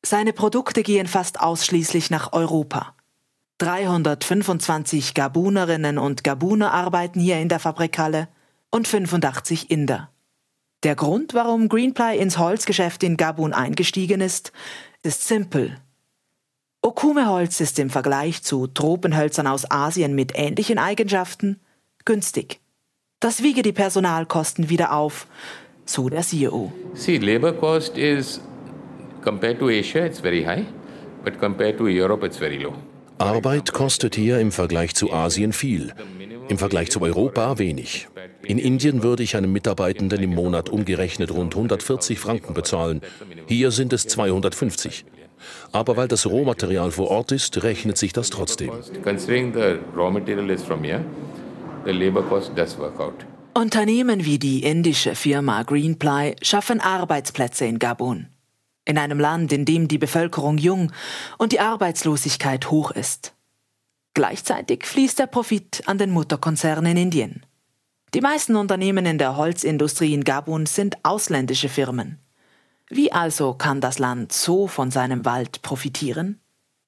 Seine 0.04 0.32
Produkte 0.32 0.82
gehen 0.82 1.06
fast 1.06 1.40
ausschließlich 1.40 2.11
nach 2.11 2.32
Europa. 2.32 2.94
325 3.59 5.14
Gabunerinnen 5.14 5.99
und 5.99 6.25
Gabuner 6.25 6.73
arbeiten 6.73 7.21
hier 7.21 7.38
in 7.38 7.49
der 7.49 7.61
Fabrikhalle 7.61 8.28
und 8.71 8.88
85 8.88 9.71
Inder. 9.71 10.11
Der 10.82 10.97
Grund, 10.97 11.35
warum 11.35 11.68
Greenply 11.68 12.18
ins 12.18 12.38
Holzgeschäft 12.38 13.04
in 13.04 13.16
Gabun 13.16 13.52
eingestiegen 13.52 14.21
ist, 14.21 14.52
ist 15.04 15.28
simpel. 15.28 15.78
Okume-Holz 16.82 17.61
ist 17.61 17.78
im 17.78 17.90
Vergleich 17.90 18.42
zu 18.42 18.66
Tropenhölzern 18.66 19.47
aus 19.47 19.71
Asien 19.71 20.16
mit 20.16 20.32
ähnlichen 20.35 20.78
Eigenschaften 20.78 21.61
günstig. 22.04 22.59
Das 23.21 23.44
wiege 23.44 23.62
die 23.62 23.73
Personalkosten 23.73 24.68
wieder 24.68 24.92
auf, 24.92 25.28
so 25.85 26.09
der 26.09 26.23
CEO. 26.23 26.73
See, 26.94 27.18
labor 27.18 27.52
cost 27.52 27.97
is 27.97 28.40
compared 29.22 29.58
to 29.58 29.68
Asia 29.68 30.04
it's 30.04 30.20
very 30.20 30.44
high, 30.44 30.64
but 31.24 31.38
compared 31.38 31.78
to 31.78 31.88
Europe 31.88 32.26
it's 32.26 32.38
very 32.38 32.58
low. 32.58 32.74
Arbeit 33.18 33.72
kostet 33.72 34.16
hier 34.16 34.40
im 34.40 34.50
Vergleich 34.50 34.94
zu 34.94 35.12
Asien 35.12 35.52
viel, 35.52 35.92
im 36.48 36.58
Vergleich 36.58 36.90
zu 36.90 37.00
Europa 37.00 37.58
wenig. 37.58 38.08
In 38.42 38.58
Indien 38.58 39.04
würde 39.04 39.22
ich 39.22 39.36
einem 39.36 39.52
Mitarbeitenden 39.52 40.22
im 40.22 40.34
Monat 40.34 40.68
umgerechnet 40.68 41.30
rund 41.30 41.54
140 41.54 42.18
Franken 42.18 42.54
bezahlen. 42.54 43.00
Hier 43.46 43.70
sind 43.70 43.92
es 43.92 44.06
250. 44.08 45.04
Aber 45.70 45.96
weil 45.96 46.08
das 46.08 46.26
Rohmaterial 46.26 46.90
vor 46.90 47.10
Ort 47.10 47.32
ist, 47.32 47.62
rechnet 47.62 47.98
sich 47.98 48.12
das 48.12 48.30
trotzdem. 48.30 48.70
Unternehmen 53.54 54.24
wie 54.24 54.38
die 54.38 54.62
indische 54.62 55.14
Firma 55.14 55.62
Greenply 55.62 56.36
schaffen 56.42 56.80
Arbeitsplätze 56.80 57.66
in 57.66 57.78
Gabun. 57.78 58.26
In 58.84 58.98
einem 58.98 59.20
Land, 59.20 59.52
in 59.52 59.64
dem 59.64 59.88
die 59.88 59.98
Bevölkerung 59.98 60.58
jung 60.58 60.92
und 61.38 61.52
die 61.52 61.60
Arbeitslosigkeit 61.60 62.70
hoch 62.70 62.90
ist. 62.90 63.34
Gleichzeitig 64.14 64.84
fließt 64.84 65.18
der 65.18 65.26
Profit 65.26 65.82
an 65.86 65.98
den 65.98 66.10
Mutterkonzern 66.10 66.84
in 66.86 66.96
Indien. 66.96 67.46
Die 68.14 68.20
meisten 68.20 68.56
Unternehmen 68.56 69.06
in 69.06 69.16
der 69.16 69.36
Holzindustrie 69.36 70.12
in 70.12 70.24
Gabun 70.24 70.66
sind 70.66 70.98
ausländische 71.02 71.70
Firmen. 71.70 72.18
Wie 72.88 73.10
also 73.10 73.54
kann 73.54 73.80
das 73.80 73.98
Land 73.98 74.32
so 74.32 74.66
von 74.66 74.90
seinem 74.90 75.24
Wald 75.24 75.62
profitieren? 75.62 76.38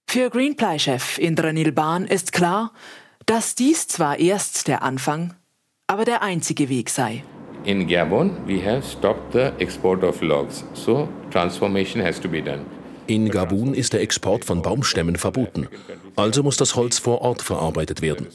Für 0.07 0.29
Greenply-Chef 0.29 1.19
Indranil 1.19 1.73
Ban 1.73 2.07
ist 2.07 2.33
klar, 2.33 2.73
dass 3.25 3.55
dies 3.55 3.89
zwar 3.89 4.19
erst 4.19 4.69
der 4.69 4.83
Anfang, 4.83 5.35
aber 5.87 6.05
der 6.05 6.23
einzige 6.23 6.69
Weg 6.69 6.91
sei. 6.91 7.25
In 7.65 7.87
Gabon, 7.89 8.31
we 8.47 8.61
have 8.61 8.85
stopped 8.85 9.33
the 9.33 9.53
export 9.59 10.05
of 10.05 10.21
logs, 10.21 10.65
so 10.75 11.09
transformation 11.31 12.05
has 12.05 12.21
to 12.21 12.29
be 12.29 12.43
done. 12.43 12.67
In 13.07 13.31
Gabun 13.31 13.75
ist 13.75 13.93
der 13.93 14.01
Export 14.03 14.45
von 14.45 14.63
Baumstämmen 14.63 15.17
verboten. 15.17 15.69
Also 16.17 16.43
muss 16.43 16.57
das 16.57 16.75
Holz 16.75 16.99
vor 16.99 17.23
Ort 17.23 17.43
verarbeitet 17.43 18.03
werden. 18.03 18.27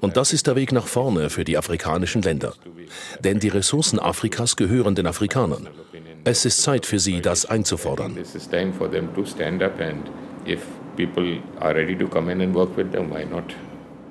Und 0.00 0.16
das 0.16 0.32
ist 0.32 0.46
der 0.46 0.56
Weg 0.56 0.72
nach 0.72 0.86
vorne 0.86 1.30
für 1.30 1.44
die 1.44 1.58
afrikanischen 1.58 2.22
Länder. 2.22 2.54
Denn 3.20 3.38
die 3.38 3.48
Ressourcen 3.48 3.98
Afrikas 3.98 4.56
gehören 4.56 4.94
den 4.94 5.06
Afrikanern. 5.06 5.68
Es 6.24 6.44
ist 6.44 6.62
Zeit 6.62 6.86
für 6.86 6.98
sie, 6.98 7.20
das 7.20 7.46
einzufordern. 7.46 8.16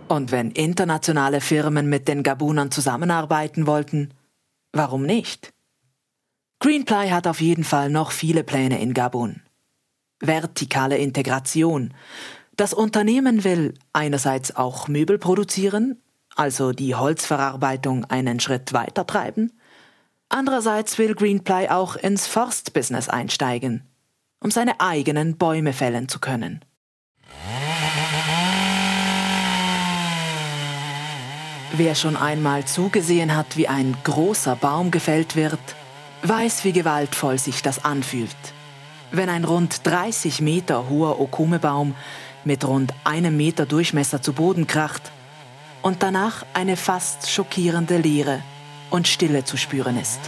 Und 0.08 0.32
wenn 0.32 0.52
internationale 0.52 1.42
Firmen 1.42 1.90
mit 1.90 2.08
den 2.08 2.24
Gabunern 2.24 2.72
zusammenarbeiten 2.72 3.68
wollten, 3.68 4.10
warum 4.74 5.04
nicht? 5.04 5.54
Greenply 6.60 7.10
hat 7.10 7.28
auf 7.28 7.42
jeden 7.42 7.64
Fall 7.64 7.90
noch 7.90 8.12
viele 8.12 8.44
Pläne 8.44 8.82
in 8.82 8.94
Gabun 8.94 9.42
vertikale 10.22 10.98
Integration. 10.98 11.94
Das 12.56 12.74
Unternehmen 12.74 13.44
will 13.44 13.74
einerseits 13.92 14.56
auch 14.56 14.88
Möbel 14.88 15.18
produzieren, 15.18 16.02
also 16.36 16.72
die 16.72 16.96
Holzverarbeitung 16.96 18.06
einen 18.06 18.40
Schritt 18.40 18.74
weiter 18.74 19.06
treiben. 19.06 19.52
Andererseits 20.30 20.98
will 20.98 21.16
Greenply 21.16 21.68
auch 21.70 21.96
ins 21.96 22.28
Forstbusiness 22.28 23.10
einsteigen, 23.10 23.84
um 24.40 24.52
seine 24.52 24.80
eigenen 24.80 25.38
Bäume 25.38 25.74
fällen 25.74 26.08
zu 26.08 26.20
können. 26.20 26.64
Wer 31.74 31.96
schon 31.96 32.18
einmal 32.18 32.66
zugesehen 32.66 33.36
hat, 33.36 33.58
wie 33.58 33.68
ein 33.68 33.96
großer 34.04 34.56
Baum 34.56 34.92
gefällt 34.92 35.36
wird, 35.36 35.60
weiß, 36.24 36.64
wie 36.66 36.74
gewaltvoll 36.74 37.40
sich 37.40 37.62
das 37.62 37.86
anfühlt 37.86 38.36
wenn 39.12 39.30
ein 39.30 39.44
rund 39.44 39.86
30 39.86 40.42
Meter 40.42 40.90
hoher 40.90 41.20
Okumebaum 41.20 41.96
mit 42.44 42.66
rund 42.66 42.94
einem 43.04 43.38
Meter 43.38 43.66
Durchmesser 43.66 44.22
zu 44.22 44.34
Boden 44.34 44.68
kracht 44.68 45.12
und 45.82 46.02
danach 46.02 46.46
eine 46.54 46.78
fast 46.78 47.30
schockierende 47.30 47.98
Leere 47.98 48.42
und 48.90 49.08
Stille 49.08 49.44
zu 49.44 49.58
spüren 49.58 50.00
ist. 50.00 50.20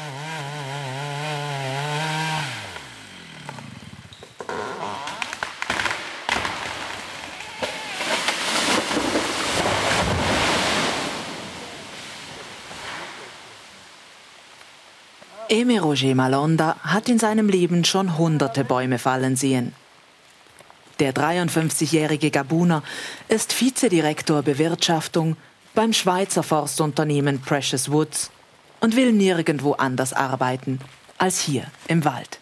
Eme 15.53 15.79
Roger 15.81 16.15
Malonda 16.15 16.77
hat 16.81 17.07
in 17.09 17.19
seinem 17.19 17.47
Leben 17.47 17.85
schon 17.85 18.17
hunderte 18.17 18.63
Bäume 18.63 18.97
fallen 18.97 19.35
sehen. 19.35 19.75
Der 20.99 21.13
53-jährige 21.13 22.31
Gabuner 22.31 22.81
ist 23.27 23.61
Vizedirektor 23.61 24.41
Bewirtschaftung 24.41 25.37
beim 25.75 25.93
Schweizer 25.93 26.41
Forstunternehmen 26.41 27.39
Precious 27.39 27.91
Woods 27.91 28.31
und 28.79 28.95
will 28.95 29.13
nirgendwo 29.13 29.73
anders 29.73 30.11
arbeiten 30.13 30.79
als 31.19 31.39
hier 31.39 31.65
im 31.87 32.03
Wald. 32.03 32.39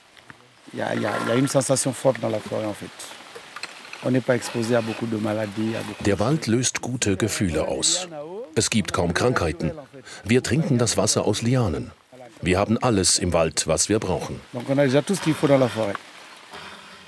Der 6.05 6.19
Wald 6.19 6.47
löst 6.47 6.81
gute 6.81 7.17
Gefühle 7.17 7.67
aus. 7.67 8.07
Es 8.55 8.69
gibt 8.69 8.93
kaum 8.93 9.13
Krankheiten. 9.13 9.73
Wir 10.23 10.41
trinken 10.43 10.77
das 10.77 10.95
Wasser 10.95 11.25
aus 11.25 11.41
Lianen. 11.41 11.91
Wir 12.43 12.57
haben 12.57 12.77
alles 12.79 13.19
im 13.19 13.33
Wald, 13.33 13.67
was 13.67 13.87
wir 13.87 13.99
brauchen. 13.99 14.41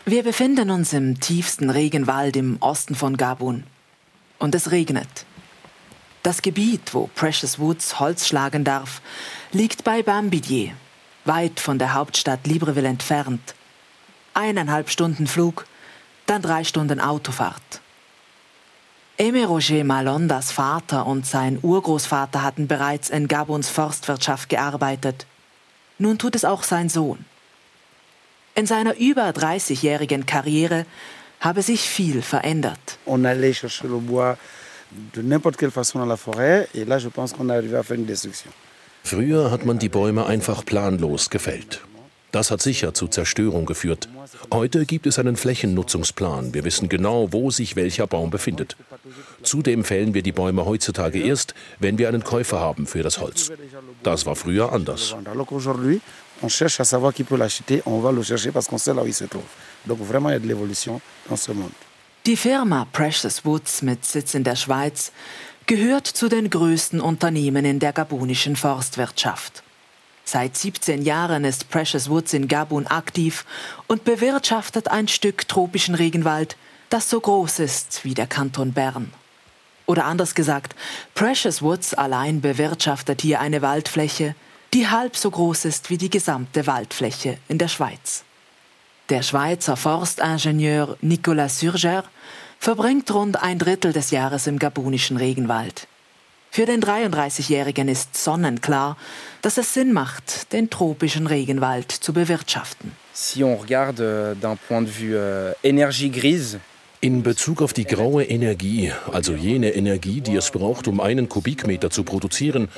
Wir 0.05 0.23
befinden 0.23 0.69
uns 0.69 0.93
im 0.93 1.19
tiefsten 1.19 1.69
Regenwald 1.69 2.35
im 2.35 2.57
Osten 2.59 2.93
von 2.93 3.17
Gabun. 3.17 3.63
Und 4.37 4.53
es 4.53 4.71
regnet. 4.71 5.25
Das 6.21 6.41
Gebiet, 6.41 6.93
wo 6.93 7.09
Precious 7.15 7.57
Woods 7.57 7.99
Holz 7.99 8.27
schlagen 8.27 8.63
darf, 8.63 9.01
liegt 9.51 9.83
bei 9.83 10.03
Bambidier, 10.03 10.71
weit 11.25 11.59
von 11.59 11.79
der 11.79 11.93
Hauptstadt 11.93 12.45
Libreville 12.45 12.87
entfernt. 12.87 13.55
Eineinhalb 14.33 14.89
Stunden 14.89 15.27
Flug, 15.27 15.65
dann 16.25 16.41
drei 16.41 16.63
Stunden 16.63 16.99
Autofahrt. 16.99 17.82
Aimé 19.23 19.45
Roger 19.45 19.85
Malondas 19.85 20.51
Vater 20.51 21.07
und 21.07 21.25
sein 21.25 21.57
Urgroßvater 21.61 22.43
hatten 22.43 22.67
bereits 22.67 23.09
in 23.09 23.29
Gabuns 23.29 23.69
Forstwirtschaft 23.69 24.49
gearbeitet. 24.49 25.25
Nun 25.97 26.17
tut 26.17 26.35
es 26.35 26.43
auch 26.43 26.63
sein 26.63 26.89
Sohn. 26.89 27.19
In 28.53 28.65
seiner 28.65 28.97
über 28.97 29.29
30-jährigen 29.29 30.25
Karriere 30.25 30.85
habe 31.39 31.61
sich 31.61 31.87
viel 31.87 32.21
verändert. 32.21 32.97
On 33.05 33.23
allait 33.23 33.53
chercher 33.53 33.87
le 33.87 33.99
bois 33.99 34.35
de 35.15 35.21
n'importe 35.21 35.55
quelle 35.55 35.71
façon 35.71 35.99
dans 35.99 36.09
la 36.09 36.17
forêt 36.17 36.67
et 36.73 36.83
là 36.83 36.99
je 36.99 37.07
pense 37.07 37.31
qu'on 37.31 37.47
arrivé 37.47 37.77
à 37.77 37.83
faire 37.83 37.97
une 37.97 38.05
destruction. 38.05 38.51
Früher 39.05 39.51
hat 39.51 39.65
man 39.65 39.79
die 39.79 39.89
Bäume 39.89 40.25
einfach 40.25 40.65
planlos 40.65 41.29
gefällt. 41.29 41.79
Das 42.33 42.49
hat 42.49 42.63
sicher 42.63 42.95
zu 42.95 43.07
Zerstörung 43.07 43.67
geführt. 43.67 44.09
Heute 44.51 44.87
gibt 44.87 45.05
es 45.05 45.19
einen 45.19 45.35
Flächennutzungsplan. 45.35 46.55
Wir 46.55 46.63
wissen 46.63 46.89
genau, 46.89 47.31
wo 47.31 47.51
sich 47.51 47.75
welcher 47.75 48.07
Baum 48.07 48.31
befindet. 48.31 48.75
Zudem 49.41 49.83
fällen 49.83 50.13
wir 50.13 50.23
die 50.23 50.31
Bäume 50.31 50.65
heutzutage 50.65 51.19
erst, 51.19 51.53
wenn 51.79 51.97
wir 51.97 52.07
einen 52.07 52.23
Käufer 52.23 52.59
haben 52.59 52.87
für 52.87 53.03
das 53.03 53.19
Holz. 53.19 53.51
Das 54.01 54.25
war 54.25 54.35
früher 54.35 54.71
anders. 54.71 55.15
Die 62.25 62.37
Firma 62.37 62.87
Precious 62.93 63.43
Woods 63.43 63.81
mit 63.81 64.05
Sitz 64.05 64.33
in 64.33 64.43
der 64.45 64.55
Schweiz 64.55 65.11
gehört 65.65 66.07
zu 66.07 66.29
den 66.29 66.49
größten 66.49 67.01
Unternehmen 67.01 67.65
in 67.65 67.79
der 67.79 67.93
gabunischen 67.93 68.55
Forstwirtschaft. 68.55 69.63
Seit 70.25 70.55
17 70.55 71.01
Jahren 71.01 71.43
ist 71.43 71.69
Precious 71.69 72.09
Woods 72.09 72.33
in 72.33 72.47
Gabun 72.47 72.87
aktiv 72.87 73.45
und 73.87 74.05
bewirtschaftet 74.05 74.87
ein 74.87 75.09
Stück 75.09 75.47
tropischen 75.49 75.95
Regenwald, 75.95 76.55
das 76.89 77.09
so 77.09 77.19
groß 77.19 77.59
ist 77.59 78.03
wie 78.03 78.13
der 78.13 78.27
Kanton 78.27 78.73
Bern. 78.73 79.13
Oder 79.85 80.05
anders 80.05 80.35
gesagt, 80.35 80.75
Precious 81.13 81.61
Woods 81.61 81.93
allein 81.93 82.41
bewirtschaftet 82.41 83.21
hier 83.21 83.39
eine 83.39 83.61
Waldfläche, 83.61 84.35
die 84.73 84.87
halb 84.87 85.15
so 85.15 85.29
groß 85.29 85.65
ist 85.65 85.89
wie 85.89 85.97
die 85.97 86.09
gesamte 86.09 86.65
Waldfläche 86.67 87.37
in 87.47 87.57
der 87.57 87.67
Schweiz. 87.67 88.23
Der 89.09 89.21
Schweizer 89.21 89.75
Forstingenieur 89.75 90.97
Nicolas 91.01 91.59
Surger 91.59 92.05
verbringt 92.57 93.13
rund 93.13 93.43
ein 93.43 93.59
Drittel 93.59 93.91
des 93.91 94.11
Jahres 94.11 94.47
im 94.47 94.57
gabunischen 94.57 95.17
Regenwald. 95.17 95.87
Für 96.49 96.65
den 96.65 96.81
33-Jährigen 96.81 97.89
ist 97.89 98.15
sonnenklar, 98.15 98.95
dass 99.41 99.57
es 99.57 99.73
Sinn 99.73 99.91
macht, 99.91 100.53
den 100.53 100.69
tropischen 100.69 101.27
Regenwald 101.27 101.91
zu 101.91 102.13
bewirtschaften. 102.13 102.91
Si 103.11 103.43
on 103.43 103.59
regarde 103.59 104.35
d'un 104.39 104.57
point 104.67 104.87
de 104.87 104.93
vue 104.93 105.15
euh, 105.15 105.53
énergie 105.63 106.09
grise, 106.09 106.59
in 107.03 107.21
Bezug 107.21 107.61
auf 107.61 107.73
die 107.73 107.83
graue 107.83 108.23
Energie, 108.23 108.93
also 109.11 109.33
jene 109.33 109.71
Energie, 109.71 110.21
die 110.21 110.37
es 110.37 110.51
braucht, 110.51 110.87
um 110.87 111.01
einen 111.01 111.27
Kubikmeter 111.27 111.89
zu 111.89 112.05
produzieren, 112.05 112.69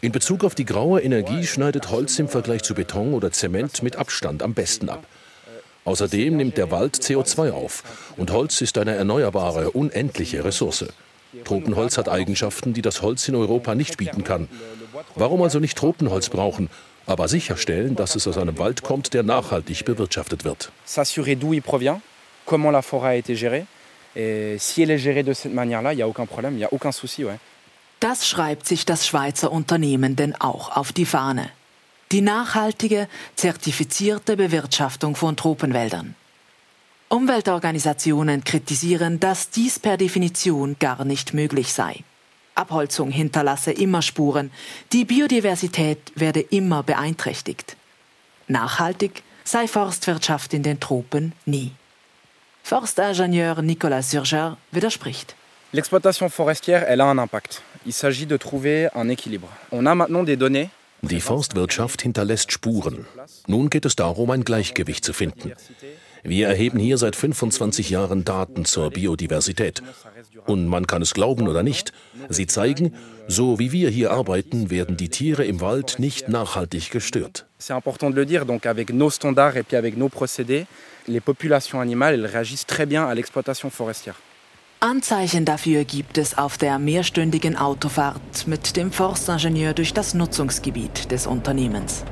in 0.00 0.12
Bezug 0.12 0.44
auf 0.44 0.54
die 0.54 0.64
graue 0.64 1.02
Energie 1.02 1.46
schneidet 1.46 1.90
Holz 1.90 2.18
im 2.18 2.30
Vergleich 2.30 2.62
zu 2.62 2.72
Beton 2.72 3.12
oder 3.12 3.32
Zement 3.32 3.82
mit 3.82 3.96
Abstand 3.96 4.42
am 4.42 4.54
besten 4.54 4.88
ab. 4.88 5.06
Außerdem 5.84 6.38
nimmt 6.38 6.56
der 6.56 6.70
Wald 6.70 6.96
CO2 6.96 7.50
auf 7.50 7.82
und 8.16 8.30
Holz 8.30 8.62
ist 8.62 8.78
eine 8.78 8.94
erneuerbare, 8.94 9.72
unendliche 9.72 10.42
Ressource. 10.42 10.86
Tropenholz 11.44 11.98
hat 11.98 12.08
Eigenschaften, 12.08 12.72
die 12.72 12.80
das 12.80 13.02
Holz 13.02 13.28
in 13.28 13.34
Europa 13.34 13.74
nicht 13.74 13.98
bieten 13.98 14.24
kann. 14.24 14.48
Warum 15.16 15.42
also 15.42 15.58
nicht 15.58 15.76
Tropenholz 15.76 16.30
brauchen, 16.30 16.70
aber 17.04 17.28
sicherstellen, 17.28 17.94
dass 17.94 18.16
es 18.16 18.26
aus 18.26 18.38
einem 18.38 18.56
Wald 18.56 18.82
kommt, 18.82 19.12
der 19.12 19.22
nachhaltig 19.22 19.84
bewirtschaftet 19.84 20.44
wird? 20.44 20.72
S'assurer 20.88 21.36
d'où 21.36 21.52
il 21.52 21.60
provient, 21.60 22.00
comment 22.46 22.70
la 22.70 22.82
forêt 22.82 23.10
a 23.10 23.14
été 23.16 23.36
gérée. 23.36 23.66
Et 24.14 24.56
si 24.58 24.82
elle 24.82 24.90
est 24.90 24.98
gérée 24.98 25.22
de 25.22 25.34
cette 25.34 25.52
manière-là, 25.52 25.92
il 25.92 25.96
n'y 25.96 26.02
a 26.02 26.08
aucun 26.08 26.24
problème, 26.24 26.54
il 26.54 26.58
n'y 26.58 26.64
a 26.64 26.72
aucun 26.72 26.92
souci. 26.92 27.24
Ouais. 27.24 27.38
Das 28.00 28.26
schreibt 28.26 28.66
sich 28.66 28.86
das 28.86 29.06
Schweizer 29.06 29.52
Unternehmen 29.52 30.16
denn 30.16 30.34
auch 30.40 30.76
auf 30.76 30.92
die 30.92 31.04
Fahne. 31.04 31.50
Die 32.12 32.20
nachhaltige, 32.20 33.08
zertifizierte 33.34 34.36
Bewirtschaftung 34.36 35.16
von 35.16 35.36
Tropenwäldern. 35.36 36.14
Umweltorganisationen 37.08 38.44
kritisieren, 38.44 39.20
dass 39.20 39.50
dies 39.50 39.78
per 39.78 39.96
Definition 39.96 40.76
gar 40.78 41.04
nicht 41.04 41.34
möglich 41.34 41.72
sei. 41.72 42.04
Abholzung 42.54 43.10
hinterlasse 43.10 43.70
immer 43.70 44.02
Spuren, 44.02 44.50
die 44.92 45.04
Biodiversität 45.04 45.98
werde 46.14 46.40
immer 46.40 46.82
beeinträchtigt. 46.82 47.76
Nachhaltig 48.48 49.22
sei 49.44 49.68
Forstwirtschaft 49.68 50.54
in 50.54 50.62
den 50.62 50.80
Tropen 50.80 51.32
nie. 51.44 51.72
Forstingenieur 52.68 53.62
Nicolas 53.62 54.02
Surger 54.02 54.56
widerspricht. 54.72 55.36
L'exploitation 55.72 56.28
forestière, 56.28 56.82
elle 56.88 57.00
a 57.00 57.04
un 57.04 57.16
impact. 57.16 57.62
Il 57.86 57.92
s'agit 57.92 58.26
de 58.26 58.36
trouver 58.36 58.88
un 58.96 59.08
équilibre. 59.08 59.48
On 59.70 59.86
a 59.86 59.94
maintenant 59.94 60.24
des 60.24 60.36
données 60.36 60.70
Die 61.02 61.20
Forstwirtschaft 61.20 62.02
hinterlässt 62.02 62.50
Spuren. 62.50 63.06
Nun 63.46 63.70
geht 63.70 63.86
es 63.86 63.94
darum, 63.94 64.32
ein 64.32 64.42
Gleichgewicht 64.42 65.04
zu 65.04 65.12
finden. 65.12 65.52
Wir 66.24 66.48
erheben 66.48 66.80
hier 66.80 66.98
seit 66.98 67.14
25 67.14 67.90
Jahren 67.90 68.24
Daten 68.24 68.64
zur 68.64 68.90
Biodiversität. 68.90 69.80
Und 70.46 70.66
man 70.68 70.86
kann 70.86 71.02
es 71.02 71.12
glauben 71.12 71.48
oder 71.48 71.62
nicht, 71.62 71.92
sie 72.28 72.46
zeigen, 72.46 72.92
so 73.28 73.58
wie 73.58 73.72
wir 73.72 73.90
hier 73.90 74.12
arbeiten, 74.12 74.70
werden 74.70 74.96
die 74.96 75.08
Tiere 75.08 75.44
im 75.44 75.60
Wald 75.60 75.98
nicht 75.98 76.28
nachhaltig 76.28 76.90
gestört. 76.90 77.46
C'est 77.58 77.74
important 77.74 78.10
de 78.10 78.16
le 78.16 78.26
dire, 78.26 78.44
donc 78.44 78.66
avec 78.66 78.92
nos 78.92 79.10
standards 79.10 79.56
et 79.56 79.64
puis 79.64 79.76
avec 79.76 79.96
nos 79.96 80.08
procédés, 80.08 80.66
les 81.08 81.20
populations 81.20 81.80
animales 81.80 82.14
elles 82.14 82.26
réagissent 82.26 82.66
très 82.66 82.86
bien 82.86 83.06
à 83.06 83.14
l'exploitation 83.14 83.70
forestière. 83.70 84.16
Anzeichen 84.80 85.46
dafür 85.46 85.84
gibt 85.84 86.18
es 86.18 86.36
auf 86.36 86.58
der 86.58 86.78
mehrstündigen 86.78 87.56
Autofahrt 87.56 88.46
mit 88.46 88.76
dem 88.76 88.92
Forstingenieur 88.92 89.72
durch 89.72 89.94
das 89.94 90.12
Nutzungsgebiet 90.12 91.10
des 91.10 91.26
Unternehmens. 91.26 92.04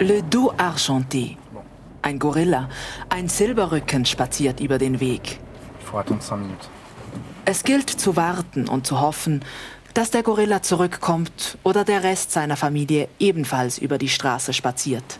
Le 0.00 0.22
doigt 0.22 0.58
argenté. 0.58 1.36
Ein 2.06 2.20
Gorilla, 2.20 2.68
ein 3.08 3.28
Silberrücken 3.28 4.04
spaziert 4.04 4.60
über 4.60 4.78
den 4.78 5.00
Weg. 5.00 5.40
Il 5.80 5.86
faut 5.86 5.98
attendre 5.98 6.22
5 6.22 6.40
minutes. 6.40 6.68
Es 7.44 7.64
gilt 7.64 7.90
zu 7.90 8.14
warten 8.14 8.68
und 8.68 8.86
zu 8.86 9.00
hoffen, 9.00 9.44
dass 9.92 10.12
der 10.12 10.22
Gorilla 10.22 10.62
zurückkommt 10.62 11.58
oder 11.64 11.82
der 11.84 12.04
Rest 12.04 12.30
seiner 12.30 12.56
Familie 12.56 13.08
ebenfalls 13.18 13.78
über 13.78 13.98
die 13.98 14.08
Straße 14.08 14.52
spaziert. 14.52 15.18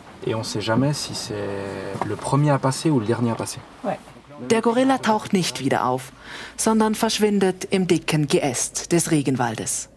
Der 4.50 4.62
Gorilla 4.62 4.98
taucht 4.98 5.32
nicht 5.32 5.58
wieder 5.58 5.86
auf, 5.86 6.12
sondern 6.56 6.94
verschwindet 6.94 7.64
im 7.64 7.88
dicken 7.88 8.28
Geäst 8.28 8.92
des 8.92 9.10
Regenwaldes. 9.10 9.88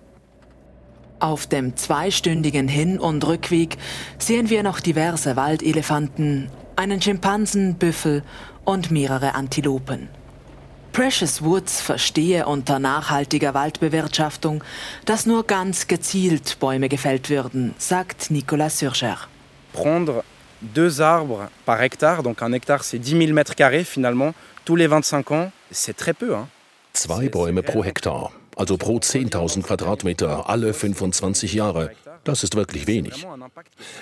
Auf 1.19 1.45
dem 1.45 1.75
zweistündigen 1.75 2.67
Hin- 2.67 2.97
und 2.97 3.27
Rückweg 3.27 3.77
sehen 4.17 4.49
wir 4.49 4.63
noch 4.63 4.79
diverse 4.79 5.35
Waldelefanten, 5.35 6.49
einen 6.79 7.01
Schimpansen, 7.01 7.75
Büffel 7.75 8.23
und 8.63 8.89
mehrere 8.89 9.35
Antilopen. 9.35 10.07
Precious 10.93 11.43
Woods 11.43 11.81
verstehe 11.81 12.45
unter 12.45 12.79
nachhaltiger 12.79 13.53
Waldbewirtschaftung, 13.53 14.63
dass 15.03 15.25
nur 15.25 15.43
ganz 15.45 15.87
gezielt 15.87 16.57
Bäume 16.59 16.87
gefällt 16.87 17.29
würden, 17.29 17.75
sagt 17.77 18.31
Nicolas 18.31 18.79
Surger. 18.79 19.17
Prendre 19.73 20.23
deux 20.61 21.01
arbres 21.01 21.49
par 21.65 21.79
hectare, 21.79 22.23
donc 22.23 22.41
un 22.41 22.53
hectare 22.53 22.81
c'est 22.81 22.99
10 22.99 23.25
000 23.25 23.33
mètres 23.33 23.55
carrés 23.55 23.83
finalement, 23.83 24.33
tous 24.63 24.77
les 24.77 24.87
25 24.87 25.31
ans, 25.31 25.51
c'est 25.71 25.97
très 25.97 26.13
peu. 26.13 26.33
Hein. 26.33 26.47
Zwei 26.93 27.27
Bäume 27.27 27.61
pro 27.61 27.83
Hektar, 27.83 28.31
also 28.55 28.77
pro 28.77 28.99
10.000 28.99 29.61
Quadratmeter 29.61 30.49
alle 30.49 30.73
25 30.73 31.53
Jahre. 31.53 31.91
Das 32.23 32.43
ist 32.43 32.55
wirklich 32.55 32.87
wenig. 32.87 33.25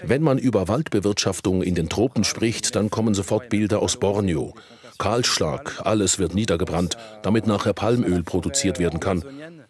Wenn 0.03 0.21
man 0.21 0.37
über 0.37 0.67
Waldbewirtschaftung 0.67 1.61
in 1.61 1.75
den 1.75 1.89
Tropen 1.89 2.23
spricht, 2.23 2.75
dann 2.75 2.89
kommen 2.89 3.13
sofort 3.13 3.49
Bilder 3.49 3.81
aus 3.81 3.97
Borneo. 3.97 4.53
Kahlschlag, 4.97 5.81
alles 5.85 6.17
wird 6.17 6.33
niedergebrannt, 6.33 6.97
damit 7.21 7.45
nachher 7.45 7.73
Palmöl 7.73 8.23
produziert 8.23 8.79
werden 8.79 8.99
kann. 8.99 9.23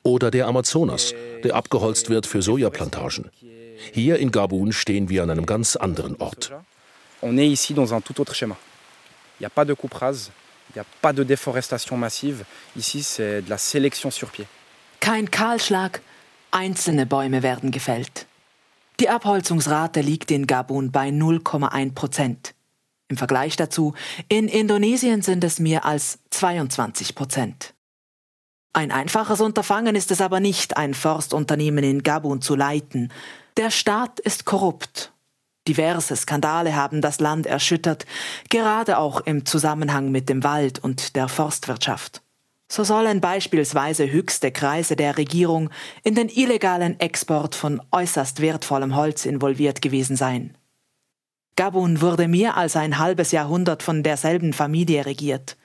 Oder 0.04 0.32
der 0.32 0.48
Amazonas, 0.48 1.14
der 1.44 1.56
abgeholzt 1.56 2.10
wird 2.10 2.26
für 2.26 2.42
Sojaplantagen. 2.42 3.30
Hier 3.92 4.18
in 4.18 4.32
Gabun 4.32 4.72
stehen 4.72 5.10
wir 5.10 5.24
an 5.24 5.30
einem 5.30 5.46
ganz 5.46 5.76
anderen 5.76 6.16
Ort. 6.18 6.52
On 7.22 7.38
est 7.38 7.52
ici 7.52 7.74
dans 7.74 7.94
un 7.94 8.02
tout 8.02 8.20
autre 8.22 8.36
schéma. 8.36 8.56
Il 9.40 9.44
n'y 9.44 9.48
a 9.48 9.50
pas 9.50 9.66
de 9.66 9.74
coupe 9.74 9.96
rase, 9.96 10.32
il 10.70 10.74
n'y 10.78 10.82
a 10.82 10.86
pas 11.02 11.14
de 11.14 11.24
déforestation 11.24 11.98
massive. 11.98 12.44
Ici, 12.76 13.04
c'est 13.04 13.42
de 13.42 13.50
la 13.50 13.58
sélection 13.58 14.12
sur 14.12 14.30
pied. 14.30 14.46
Kein 15.00 15.30
Kahlschlag, 15.30 16.02
einzelne 16.52 17.06
Bäume 17.06 17.42
werden 17.42 17.72
gefällt. 17.72 18.28
Die 19.00 19.10
Abholzungsrate 19.10 20.02
liegt 20.02 20.32
in 20.32 20.48
Gabun 20.48 20.92
bei 20.92 21.10
0,1 21.10 21.94
Prozent. 21.94 22.56
Im 23.10 23.18
Vergleich 23.18 23.56
dazu, 23.56 23.94
in 24.28 24.48
Indonesien 24.48 25.22
sind 25.22 25.44
es 25.44 25.60
mehr 25.60 25.86
als 25.86 26.20
22 26.32 27.14
Prozent. 27.14 27.76
Ein 28.74 28.92
einfaches 28.92 29.40
Unterfangen 29.40 29.96
ist 29.96 30.12
es 30.12 30.20
aber 30.20 30.40
nicht, 30.40 30.78
ein 30.78 30.94
Forstunternehmen 30.94 31.84
in 31.84 32.04
Gabun 32.04 32.42
zu 32.42 32.56
leiten. 32.56 33.12
Der 33.56 33.72
Staat 33.72 34.20
ist 34.20 34.46
korrupt. 34.46 35.14
Diverse 35.68 36.16
Skandale 36.16 36.76
haben 36.76 37.02
das 37.02 37.20
Land 37.20 37.46
erschüttert, 37.46 38.06
gerade 38.50 38.98
auch 38.98 39.22
im 39.22 39.46
Zusammenhang 39.46 40.12
mit 40.12 40.28
dem 40.30 40.44
Wald 40.44 40.80
und 40.80 41.16
der 41.16 41.28
Forstwirtschaft. 41.28 42.22
So 42.70 42.84
sollen 42.84 43.22
beispielsweise 43.22 44.12
höchste 44.12 44.52
Kreise 44.52 44.96
der 44.96 45.18
Regierung 45.18 45.70
in 46.04 46.16
den 46.16 46.30
illegalen 46.30 47.00
Export 47.00 47.56
von 47.56 47.82
äußerst 47.92 48.42
wertvollem 48.42 48.96
Holz 48.96 49.26
involviert 49.26 49.82
gewesen 49.82 50.18
sein. 50.18 50.58
Gabun 51.56 52.02
wurde 52.02 52.28
mehr 52.28 52.56
als 52.58 52.76
ein 52.76 53.00
halbes 53.00 53.32
Jahrhundert 53.32 53.84
von 53.84 54.04
derselben 54.04 54.54
Familie 54.54 55.06
regiert. 55.06 55.58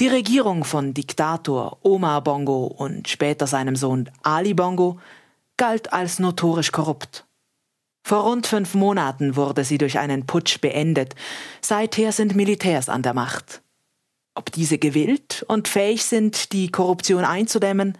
Die 0.00 0.08
Regierung 0.08 0.64
von 0.64 0.94
Diktator 0.94 1.78
Omar 1.82 2.24
Bongo 2.24 2.64
und 2.64 3.08
später 3.08 3.46
seinem 3.46 3.76
Sohn 3.76 4.10
Ali 4.22 4.54
Bongo 4.54 4.98
galt 5.56 5.92
als 5.92 6.18
notorisch 6.18 6.72
korrupt. 6.72 7.26
Vor 8.04 8.24
rund 8.24 8.46
fünf 8.46 8.74
Monaten 8.74 9.36
wurde 9.36 9.64
sie 9.64 9.78
durch 9.78 9.98
einen 9.98 10.26
Putsch 10.26 10.60
beendet. 10.60 11.14
Seither 11.60 12.10
sind 12.10 12.34
Militärs 12.34 12.88
an 12.88 13.02
der 13.02 13.14
Macht. 13.14 13.62
Ob 14.34 14.50
diese 14.50 14.78
gewillt 14.78 15.44
und 15.48 15.68
fähig 15.68 16.04
sind, 16.04 16.52
die 16.52 16.70
Korruption 16.70 17.24
einzudämmen, 17.24 17.98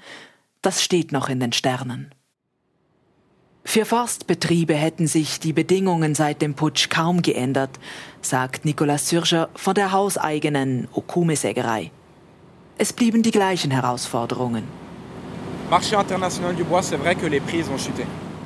das 0.62 0.82
steht 0.82 1.12
noch 1.12 1.28
in 1.28 1.40
den 1.40 1.52
Sternen. 1.52 2.14
Für 3.64 3.84
Forstbetriebe 3.84 4.74
hätten 4.74 5.06
sich 5.06 5.40
die 5.40 5.52
Bedingungen 5.52 6.14
seit 6.14 6.42
dem 6.42 6.54
Putsch 6.54 6.88
kaum 6.88 7.22
geändert, 7.22 7.78
sagt 8.20 8.64
Nicolas 8.64 9.08
Surger 9.08 9.50
von 9.54 9.74
der 9.74 9.92
hauseigenen 9.92 10.88
Okume-Sägerei. 10.92 11.90
Es 12.78 12.92
blieben 12.92 13.22
die 13.22 13.30
gleichen 13.30 13.70
Herausforderungen. 13.70 14.64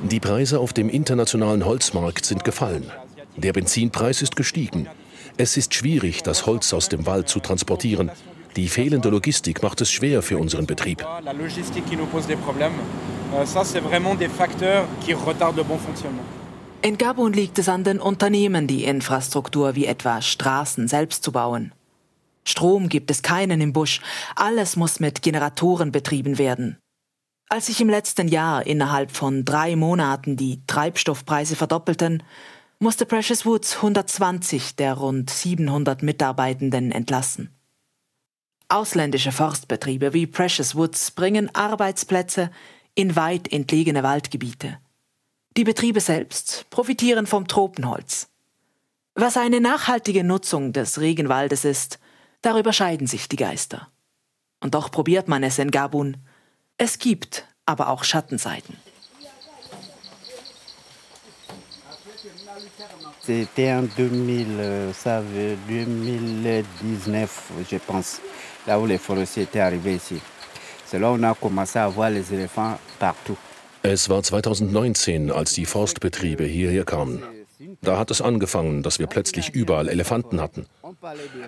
Die 0.03 0.19
Preise 0.19 0.59
auf 0.59 0.73
dem 0.73 0.89
internationalen 0.89 1.65
Holzmarkt 1.65 2.25
sind 2.25 2.43
gefallen. 2.43 2.91
Der 3.35 3.53
Benzinpreis 3.53 4.21
ist 4.21 4.35
gestiegen. 4.35 4.87
Es 5.39 5.55
ist 5.55 5.75
schwierig, 5.75 6.23
das 6.23 6.47
Holz 6.47 6.73
aus 6.73 6.89
dem 6.89 7.05
Wald 7.05 7.29
zu 7.29 7.39
transportieren. 7.39 8.09
Die 8.55 8.67
fehlende 8.67 9.09
Logistik 9.09 9.61
macht 9.61 9.79
es 9.81 9.91
schwer 9.91 10.23
für 10.23 10.39
unseren 10.39 10.65
Betrieb. 10.65 11.01
Problèmes, 11.01 12.79
euh. 13.33 13.45
In 16.81 16.97
Gabun 16.97 17.33
liegt 17.33 17.59
es 17.59 17.69
an 17.69 17.83
den 17.83 17.99
Unternehmen, 17.99 18.65
die 18.65 18.85
Infrastruktur 18.85 19.75
wie 19.75 19.85
etwa 19.85 20.23
Straßen 20.23 20.87
selbst 20.87 21.23
zu 21.23 21.31
bauen. 21.31 21.71
Strom 22.43 22.89
gibt 22.89 23.11
es 23.11 23.21
keinen 23.21 23.61
im 23.61 23.73
Busch, 23.73 24.01
alles 24.35 24.75
muss 24.75 24.99
mit 24.99 25.21
Generatoren 25.21 25.91
betrieben 25.91 26.39
werden. 26.39 26.77
Als 27.49 27.67
sich 27.67 27.79
im 27.79 27.89
letzten 27.89 28.27
Jahr 28.27 28.65
innerhalb 28.65 29.11
von 29.11 29.45
drei 29.45 29.75
Monaten 29.75 30.35
die 30.35 30.61
Treibstoffpreise 30.65 31.55
verdoppelten, 31.55 32.23
musste 32.79 33.05
Precious 33.05 33.45
Woods 33.45 33.77
120 33.77 34.75
der 34.75 34.93
rund 34.93 35.29
700 35.29 36.03
Mitarbeitenden 36.03 36.91
entlassen. 36.91 37.53
Ausländische 38.69 39.31
Forstbetriebe 39.31 40.13
wie 40.13 40.27
Precious 40.27 40.75
Woods 40.75 41.11
bringen 41.11 41.53
Arbeitsplätze 41.55 42.51
in 42.95 43.15
weit 43.15 43.51
entlegene 43.51 44.03
Waldgebiete. 44.03 44.79
Die 45.55 45.63
Betriebe 45.63 46.01
selbst 46.01 46.65
profitieren 46.69 47.25
vom 47.25 47.47
Tropenholz. 47.47 48.29
Was 49.15 49.37
eine 49.37 49.59
nachhaltige 49.59 50.23
Nutzung 50.23 50.73
des 50.73 50.99
Regenwaldes 50.99 51.65
ist, 51.65 51.97
darüber 52.41 52.73
scheiden 52.73 53.07
sich 53.07 53.27
die 53.27 53.37
Geister. 53.37 53.87
Und 54.59 54.75
doch 54.75 54.91
probiert 54.91 55.27
man 55.27 55.43
es 55.43 55.57
in 55.57 55.71
Gabun. 55.71 56.17
Es 56.77 56.99
gibt 56.99 57.47
aber 57.65 57.89
auch 57.89 58.03
Schattenseiten. 58.03 58.77
C'était 63.27 63.73
en 63.73 63.83
2000, 63.83 64.45
euh, 64.57 64.93
ça 64.93 65.19
veut 65.19 65.57
2019, 65.67 67.51
je 67.69 67.75
pense, 67.75 68.21
là 68.65 68.79
où 68.79 68.85
les 68.85 68.97
forestiers 68.97 69.43
étaient 69.43 69.59
arrivés 69.59 69.95
ici. 69.95 70.15
C'est 70.85 70.97
là 70.97 71.11
où 71.11 71.15
on 71.15 71.23
a 71.23 71.33
commencé 71.33 71.77
à 71.77 71.89
voir 71.89 72.09
les 72.09 72.33
éléphants 72.33 72.79
partout. 72.97 73.35
Es 73.83 74.07
war 74.07 74.21
2019, 74.21 75.29
als 75.33 75.51
die 75.51 75.65
Forstbetriebe 75.65 76.45
hierher 76.45 76.85
kamen. 76.85 77.21
Da 77.81 77.97
hat 77.97 78.11
es 78.11 78.21
angefangen, 78.21 78.81
dass 78.81 78.97
wir 78.97 79.07
plötzlich 79.07 79.49
überall 79.49 79.89
Elefanten 79.89 80.39
hatten. 80.39 80.65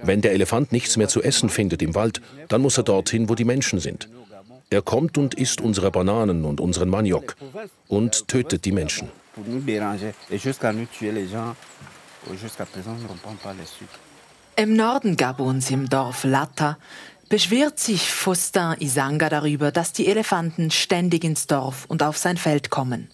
Wenn 0.03 0.19
der 0.19 0.33
Elefant 0.33 0.73
nichts 0.73 0.97
mehr 0.97 1.07
zu 1.07 1.23
essen 1.23 1.47
findet 1.47 1.81
im 1.81 1.95
Wald, 1.95 2.19
dann 2.49 2.61
muss 2.61 2.77
er 2.77 2.83
dorthin, 2.83 3.29
wo 3.29 3.35
die 3.35 3.45
Menschen 3.45 3.79
sind. 3.79 4.09
Er 4.69 4.81
kommt 4.81 5.17
und 5.17 5.33
isst 5.33 5.61
unsere 5.61 5.91
Bananen 5.91 6.43
und 6.43 6.59
unseren 6.59 6.89
Maniok 6.89 7.37
und 7.87 8.27
tötet 8.27 8.65
die 8.65 8.73
Menschen. 8.73 9.09
Im 14.55 14.75
Norden 14.75 15.15
Gabons, 15.15 15.71
im 15.71 15.87
Dorf 15.87 16.23
Lata, 16.23 16.77
beschwert 17.29 17.79
sich 17.79 18.11
Faustin 18.11 18.75
Isanga 18.79 19.29
darüber, 19.29 19.71
dass 19.71 19.93
die 19.93 20.07
Elefanten 20.07 20.71
ständig 20.71 21.23
ins 21.23 21.47
Dorf 21.47 21.85
und 21.87 22.03
auf 22.03 22.17
sein 22.17 22.37
Feld 22.37 22.69
kommen. 22.69 23.09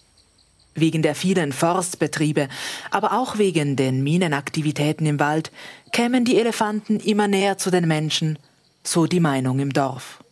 Wegen 0.74 1.02
der 1.02 1.14
vielen 1.14 1.52
Forstbetriebe, 1.52 2.48
aber 2.90 3.12
auch 3.12 3.38
wegen 3.38 3.76
den 3.76 4.02
Minenaktivitäten 4.02 5.06
im 5.06 5.20
Wald, 5.20 5.52
kämen 5.92 6.24
die 6.24 6.38
Elefanten 6.38 6.98
immer 6.98 7.28
näher 7.28 7.58
zu 7.58 7.70
den 7.70 7.86
Menschen, 7.86 8.38
so 8.82 9.06
die 9.06 9.20
Meinung 9.20 9.58
im 9.58 9.72
Dorf. 9.72 10.22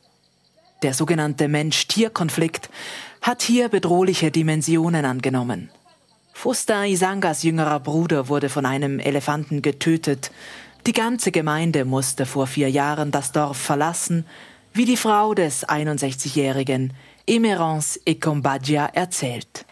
Der 0.83 0.93
sogenannte 0.93 1.49
Mensch-Tier-Konflikt 1.49 2.69
hat 3.23 3.41
hier 3.41 3.69
bedrohliche 3.69 4.31
Dimensionen 4.31 5.05
angenommen. 5.05 5.71
Fusta 6.35 6.85
Isangas 6.85 7.43
jüngerer 7.43 7.81
Bruder 7.81 8.29
wurde 8.29 8.51
von 8.51 8.67
einem 8.67 8.99
Elefanten 8.99 9.63
getötet. 9.63 10.31
Die 10.87 10.93
ganze 10.93 11.33
Gemeinde 11.33 11.87
musste 11.87 12.27
vor 12.27 12.47
vier 12.47 12.69
Jahren 12.69 13.11
das 13.11 13.33
Dorf 13.33 13.57
verlassen, 13.57 14.27
wie 14.75 14.85
die 14.85 14.99
Frau 14.99 15.33
des 15.33 15.67
61-jährigen 15.67 16.93
Emerance 17.27 17.99
Ekombadia 18.05 18.87
erzählt. 18.93 19.65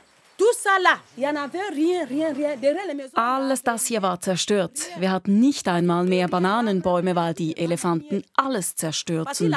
Alles 3.14 3.62
das 3.62 3.86
hier 3.86 4.00
war 4.00 4.20
zerstört. 4.20 4.78
Wir 4.98 5.10
hatten 5.10 5.40
nicht 5.40 5.68
einmal 5.68 6.04
mehr 6.04 6.28
Bananenbäume, 6.28 7.14
weil 7.14 7.34
die 7.34 7.56
Elefanten 7.56 8.22
alles 8.34 8.74
zerstörten. 8.76 9.54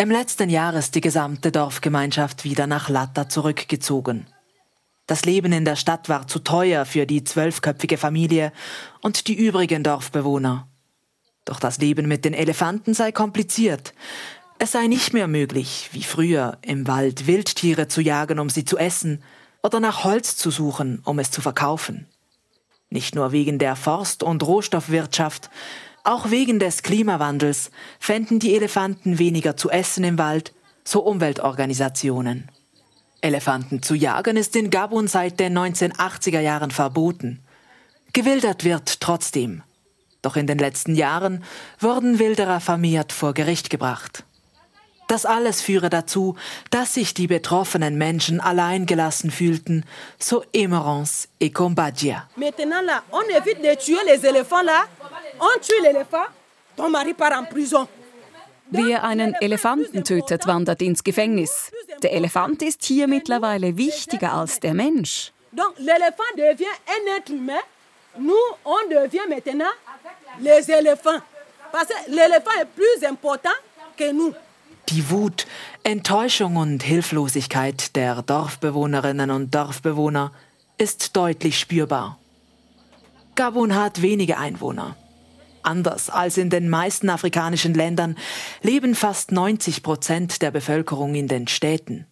Im 0.00 0.12
letzten 0.12 0.48
Jahr 0.48 0.74
ist 0.74 0.94
die 0.94 1.00
gesamte 1.00 1.50
Dorfgemeinschaft 1.50 2.44
wieder 2.44 2.68
nach 2.68 2.88
Latta 2.88 3.28
zurückgezogen. 3.28 4.28
Das 5.08 5.24
Leben 5.24 5.50
in 5.50 5.64
der 5.64 5.74
Stadt 5.74 6.08
war 6.08 6.28
zu 6.28 6.38
teuer 6.38 6.84
für 6.84 7.04
die 7.04 7.24
zwölfköpfige 7.24 7.98
Familie 7.98 8.52
und 9.02 9.26
die 9.26 9.34
übrigen 9.34 9.82
Dorfbewohner. 9.82 10.68
Doch 11.44 11.58
das 11.58 11.78
Leben 11.78 12.06
mit 12.06 12.24
den 12.24 12.32
Elefanten 12.32 12.94
sei 12.94 13.10
kompliziert. 13.10 13.92
Es 14.60 14.70
sei 14.70 14.86
nicht 14.86 15.14
mehr 15.14 15.26
möglich, 15.26 15.90
wie 15.90 16.04
früher, 16.04 16.58
im 16.62 16.86
Wald 16.86 17.26
Wildtiere 17.26 17.88
zu 17.88 18.00
jagen, 18.00 18.38
um 18.38 18.50
sie 18.50 18.64
zu 18.64 18.78
essen, 18.78 19.24
oder 19.64 19.80
nach 19.80 20.04
Holz 20.04 20.36
zu 20.36 20.52
suchen, 20.52 21.02
um 21.04 21.18
es 21.18 21.32
zu 21.32 21.40
verkaufen. 21.40 22.06
Nicht 22.88 23.16
nur 23.16 23.32
wegen 23.32 23.58
der 23.58 23.74
Forst- 23.74 24.22
und 24.22 24.44
Rohstoffwirtschaft, 24.46 25.50
auch 26.08 26.30
wegen 26.30 26.58
des 26.58 26.82
Klimawandels 26.82 27.70
fänden 28.00 28.38
die 28.38 28.56
Elefanten 28.56 29.18
weniger 29.18 29.56
zu 29.58 29.68
essen 29.68 30.04
im 30.04 30.16
Wald, 30.18 30.54
so 30.82 31.00
Umweltorganisationen. 31.00 32.50
Elefanten 33.20 33.82
zu 33.82 33.94
jagen 33.94 34.38
ist 34.38 34.56
in 34.56 34.70
Gabun 34.70 35.06
seit 35.06 35.38
den 35.38 35.56
1980er 35.56 36.40
Jahren 36.40 36.70
verboten. 36.70 37.40
Gewildert 38.14 38.64
wird 38.64 39.00
trotzdem. 39.00 39.62
Doch 40.22 40.36
in 40.36 40.46
den 40.46 40.58
letzten 40.58 40.94
Jahren 40.94 41.44
wurden 41.78 42.18
Wilderer 42.18 42.60
vermehrt 42.60 43.12
vor 43.12 43.34
Gericht 43.34 43.68
gebracht. 43.68 44.24
Das 45.08 45.24
alles 45.24 45.62
führe 45.62 45.88
dazu, 45.88 46.36
dass 46.70 46.94
sich 46.94 47.14
die 47.14 47.26
betroffenen 47.26 47.96
Menschen 47.96 48.40
alleingelassen 48.40 49.30
fühlten, 49.30 49.84
so 50.18 50.44
Emerance 50.52 51.28
et 51.40 51.54
Combadia. 51.54 52.28
Maintenant 52.36 52.82
là, 52.84 53.02
on 53.10 53.22
évite 53.30 53.62
de 53.62 53.74
tuer 53.74 54.04
les 54.04 54.24
éléphants 54.26 54.62
là. 54.62 54.84
On 55.40 55.58
tue 55.60 55.80
l'éléphant, 55.82 56.26
ton 56.76 56.90
mari 56.90 57.14
part 57.14 57.32
en 57.32 57.44
prison. 57.44 57.88
Wer 58.70 59.02
einen 59.02 59.34
Elefanten 59.40 60.04
tötet, 60.04 60.46
wandert 60.46 60.82
ins 60.82 61.02
Gefängnis. 61.02 61.72
Der 62.02 62.12
Elefant 62.12 62.60
ist 62.62 62.84
hier 62.84 63.08
mittlerweile 63.08 63.78
wichtiger 63.78 64.34
als 64.34 64.60
der 64.60 64.74
Mensch. 64.74 65.32
Donc 65.52 65.72
l'éléphant 65.78 66.36
devient 66.36 66.76
un 66.86 67.16
être 67.16 67.30
humain. 67.30 67.62
Nous, 68.18 68.34
on 68.64 68.90
devient 68.90 69.26
maintenant 69.26 69.72
les 70.40 70.70
éléphants. 70.70 71.20
Parce 71.72 71.86
que 71.86 72.10
l'éléphant 72.10 72.50
est 72.60 72.66
plus 72.66 73.06
important 73.06 73.56
que 73.96 74.12
nous. 74.12 74.34
Die 74.88 75.10
Wut, 75.10 75.46
Enttäuschung 75.82 76.56
und 76.56 76.82
Hilflosigkeit 76.82 77.94
der 77.94 78.22
Dorfbewohnerinnen 78.22 79.30
und 79.30 79.54
Dorfbewohner 79.54 80.32
ist 80.78 81.14
deutlich 81.14 81.58
spürbar. 81.58 82.18
Gabun 83.34 83.74
hat 83.74 84.00
wenige 84.00 84.38
Einwohner. 84.38 84.96
Anders 85.62 86.08
als 86.08 86.38
in 86.38 86.48
den 86.48 86.70
meisten 86.70 87.10
afrikanischen 87.10 87.74
Ländern 87.74 88.16
leben 88.62 88.94
fast 88.94 89.30
90 89.30 89.82
Prozent 89.82 90.40
der 90.40 90.52
Bevölkerung 90.52 91.14
in 91.14 91.28
den 91.28 91.48
Städten. 91.48 92.06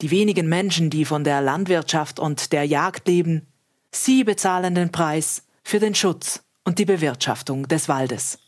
Die 0.00 0.10
wenigen 0.10 0.48
Menschen, 0.48 0.90
die 0.90 1.04
von 1.04 1.22
der 1.22 1.40
Landwirtschaft 1.40 2.18
und 2.18 2.52
der 2.52 2.64
Jagd 2.64 3.06
leben, 3.06 3.46
sie 3.92 4.24
bezahlen 4.24 4.74
den 4.74 4.90
Preis 4.90 5.44
für 5.62 5.78
den 5.78 5.94
Schutz 5.94 6.42
und 6.64 6.80
die 6.80 6.84
Bewirtschaftung 6.84 7.68
des 7.68 7.88
Waldes. 7.88 8.38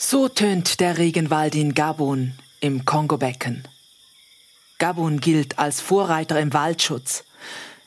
So 0.00 0.28
tönt 0.28 0.78
der 0.78 0.96
Regenwald 0.96 1.56
in 1.56 1.74
Gabun 1.74 2.34
im 2.60 2.84
Kongobecken. 2.84 3.66
Gabun 4.78 5.18
gilt 5.18 5.58
als 5.58 5.80
Vorreiter 5.80 6.38
im 6.38 6.52
Waldschutz. 6.52 7.24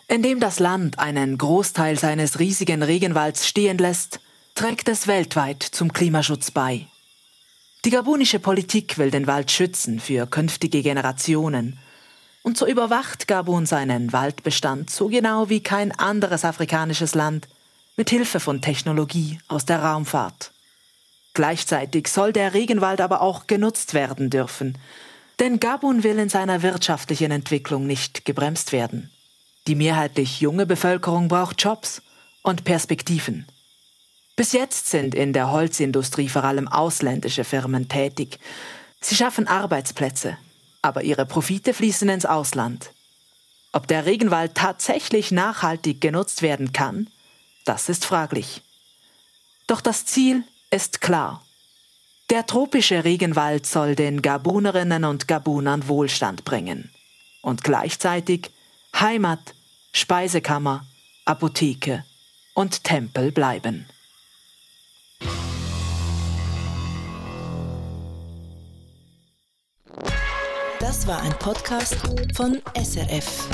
Indem 0.10 0.42
das 0.42 0.60
Land 0.60 1.00
einen 1.00 1.38
Großteil 1.38 1.98
seines 1.98 2.38
riesigen 2.38 2.84
Regenwalds 2.84 3.48
stehen 3.48 3.78
lässt, 3.78 4.20
trägt 4.56 4.90
es 4.90 5.08
weltweit 5.08 5.64
zum 5.64 5.94
Klimaschutz 5.94 6.52
bei. 6.52 6.86
Die 7.86 7.92
gabunische 7.92 8.40
Politik 8.40 8.98
will 8.98 9.10
den 9.10 9.26
Wald 9.26 9.50
schützen 9.50 10.02
für 10.02 10.28
künftige 10.28 10.82
Generationen. 10.82 11.80
Und 12.44 12.58
so 12.58 12.68
überwacht 12.68 13.30
Gabun 13.30 13.66
seinen 13.66 14.12
Waldbestand 14.12 14.90
so 14.90 15.08
genau 15.08 15.48
wie 15.48 15.64
kein 15.64 15.98
anderes 15.98 16.44
afrikanisches 16.44 17.16
Land 17.16 17.48
mit 17.96 18.10
Hilfe 18.10 18.42
von 18.42 18.62
Technologie 18.62 19.40
aus 19.48 19.64
der 19.64 19.82
Raumfahrt. 19.82 20.52
Gleichzeitig 21.34 22.08
soll 22.08 22.34
der 22.34 22.54
Regenwald 22.54 23.00
aber 23.02 23.22
auch 23.22 23.48
genutzt 23.48 23.94
werden 23.94 24.30
dürfen, 24.30 24.78
denn 25.40 25.60
Gabun 25.60 26.04
will 26.04 26.20
in 26.20 26.30
seiner 26.30 26.62
wirtschaftlichen 26.62 27.32
Entwicklung 27.32 27.88
nicht 27.88 28.26
gebremst 28.26 28.72
werden. 28.72 29.10
Die 29.68 29.76
mehrheitlich 29.76 30.42
junge 30.42 30.66
Bevölkerung 30.66 31.28
braucht 31.28 31.62
Jobs 31.62 32.02
und 32.44 32.64
Perspektiven. 32.64 33.46
Bis 34.36 34.52
jetzt 34.54 34.90
sind 34.90 35.16
in 35.16 35.34
der 35.34 35.52
Holzindustrie 35.52 36.30
vor 36.30 36.44
allem 36.44 36.68
ausländische 36.68 37.44
Firmen 37.44 37.88
tätig. 37.88 38.40
Sie 39.00 39.16
schaffen 39.16 39.48
Arbeitsplätze, 39.48 40.38
aber 40.82 41.04
ihre 41.04 41.26
Profite 41.26 41.74
fließen 41.74 42.10
ins 42.10 42.26
Ausland. 42.26 42.92
Ob 43.72 43.88
der 43.88 44.06
Regenwald 44.06 44.56
tatsächlich 44.56 45.32
nachhaltig 45.32 46.02
genutzt 46.02 46.42
werden 46.42 46.74
kann, 46.74 47.08
das 47.66 47.88
ist 47.90 48.06
fraglich. 48.06 48.62
Doch 49.68 49.82
das 49.82 50.06
Ziel 50.06 50.44
ist 50.72 51.02
klar. 51.02 51.46
Der 52.30 52.46
tropische 52.46 53.04
Regenwald 53.04 53.66
soll 53.66 53.96
den 53.96 54.22
Gabunerinnen 54.22 55.04
und 55.04 55.28
Gabunern 55.28 55.88
Wohlstand 55.88 56.46
bringen 56.46 56.90
und 57.42 57.64
gleichzeitig 57.64 58.52
Heimat, 58.96 59.54
Speisekammer, 59.92 60.86
Apotheke 61.26 62.06
und 62.54 62.84
Tempel 62.86 63.32
bleiben. 63.32 63.86
Das 70.80 71.06
war 71.06 71.22
ein 71.22 71.38
Podcast 71.40 71.98
von 72.36 72.62
SRF. 72.76 73.48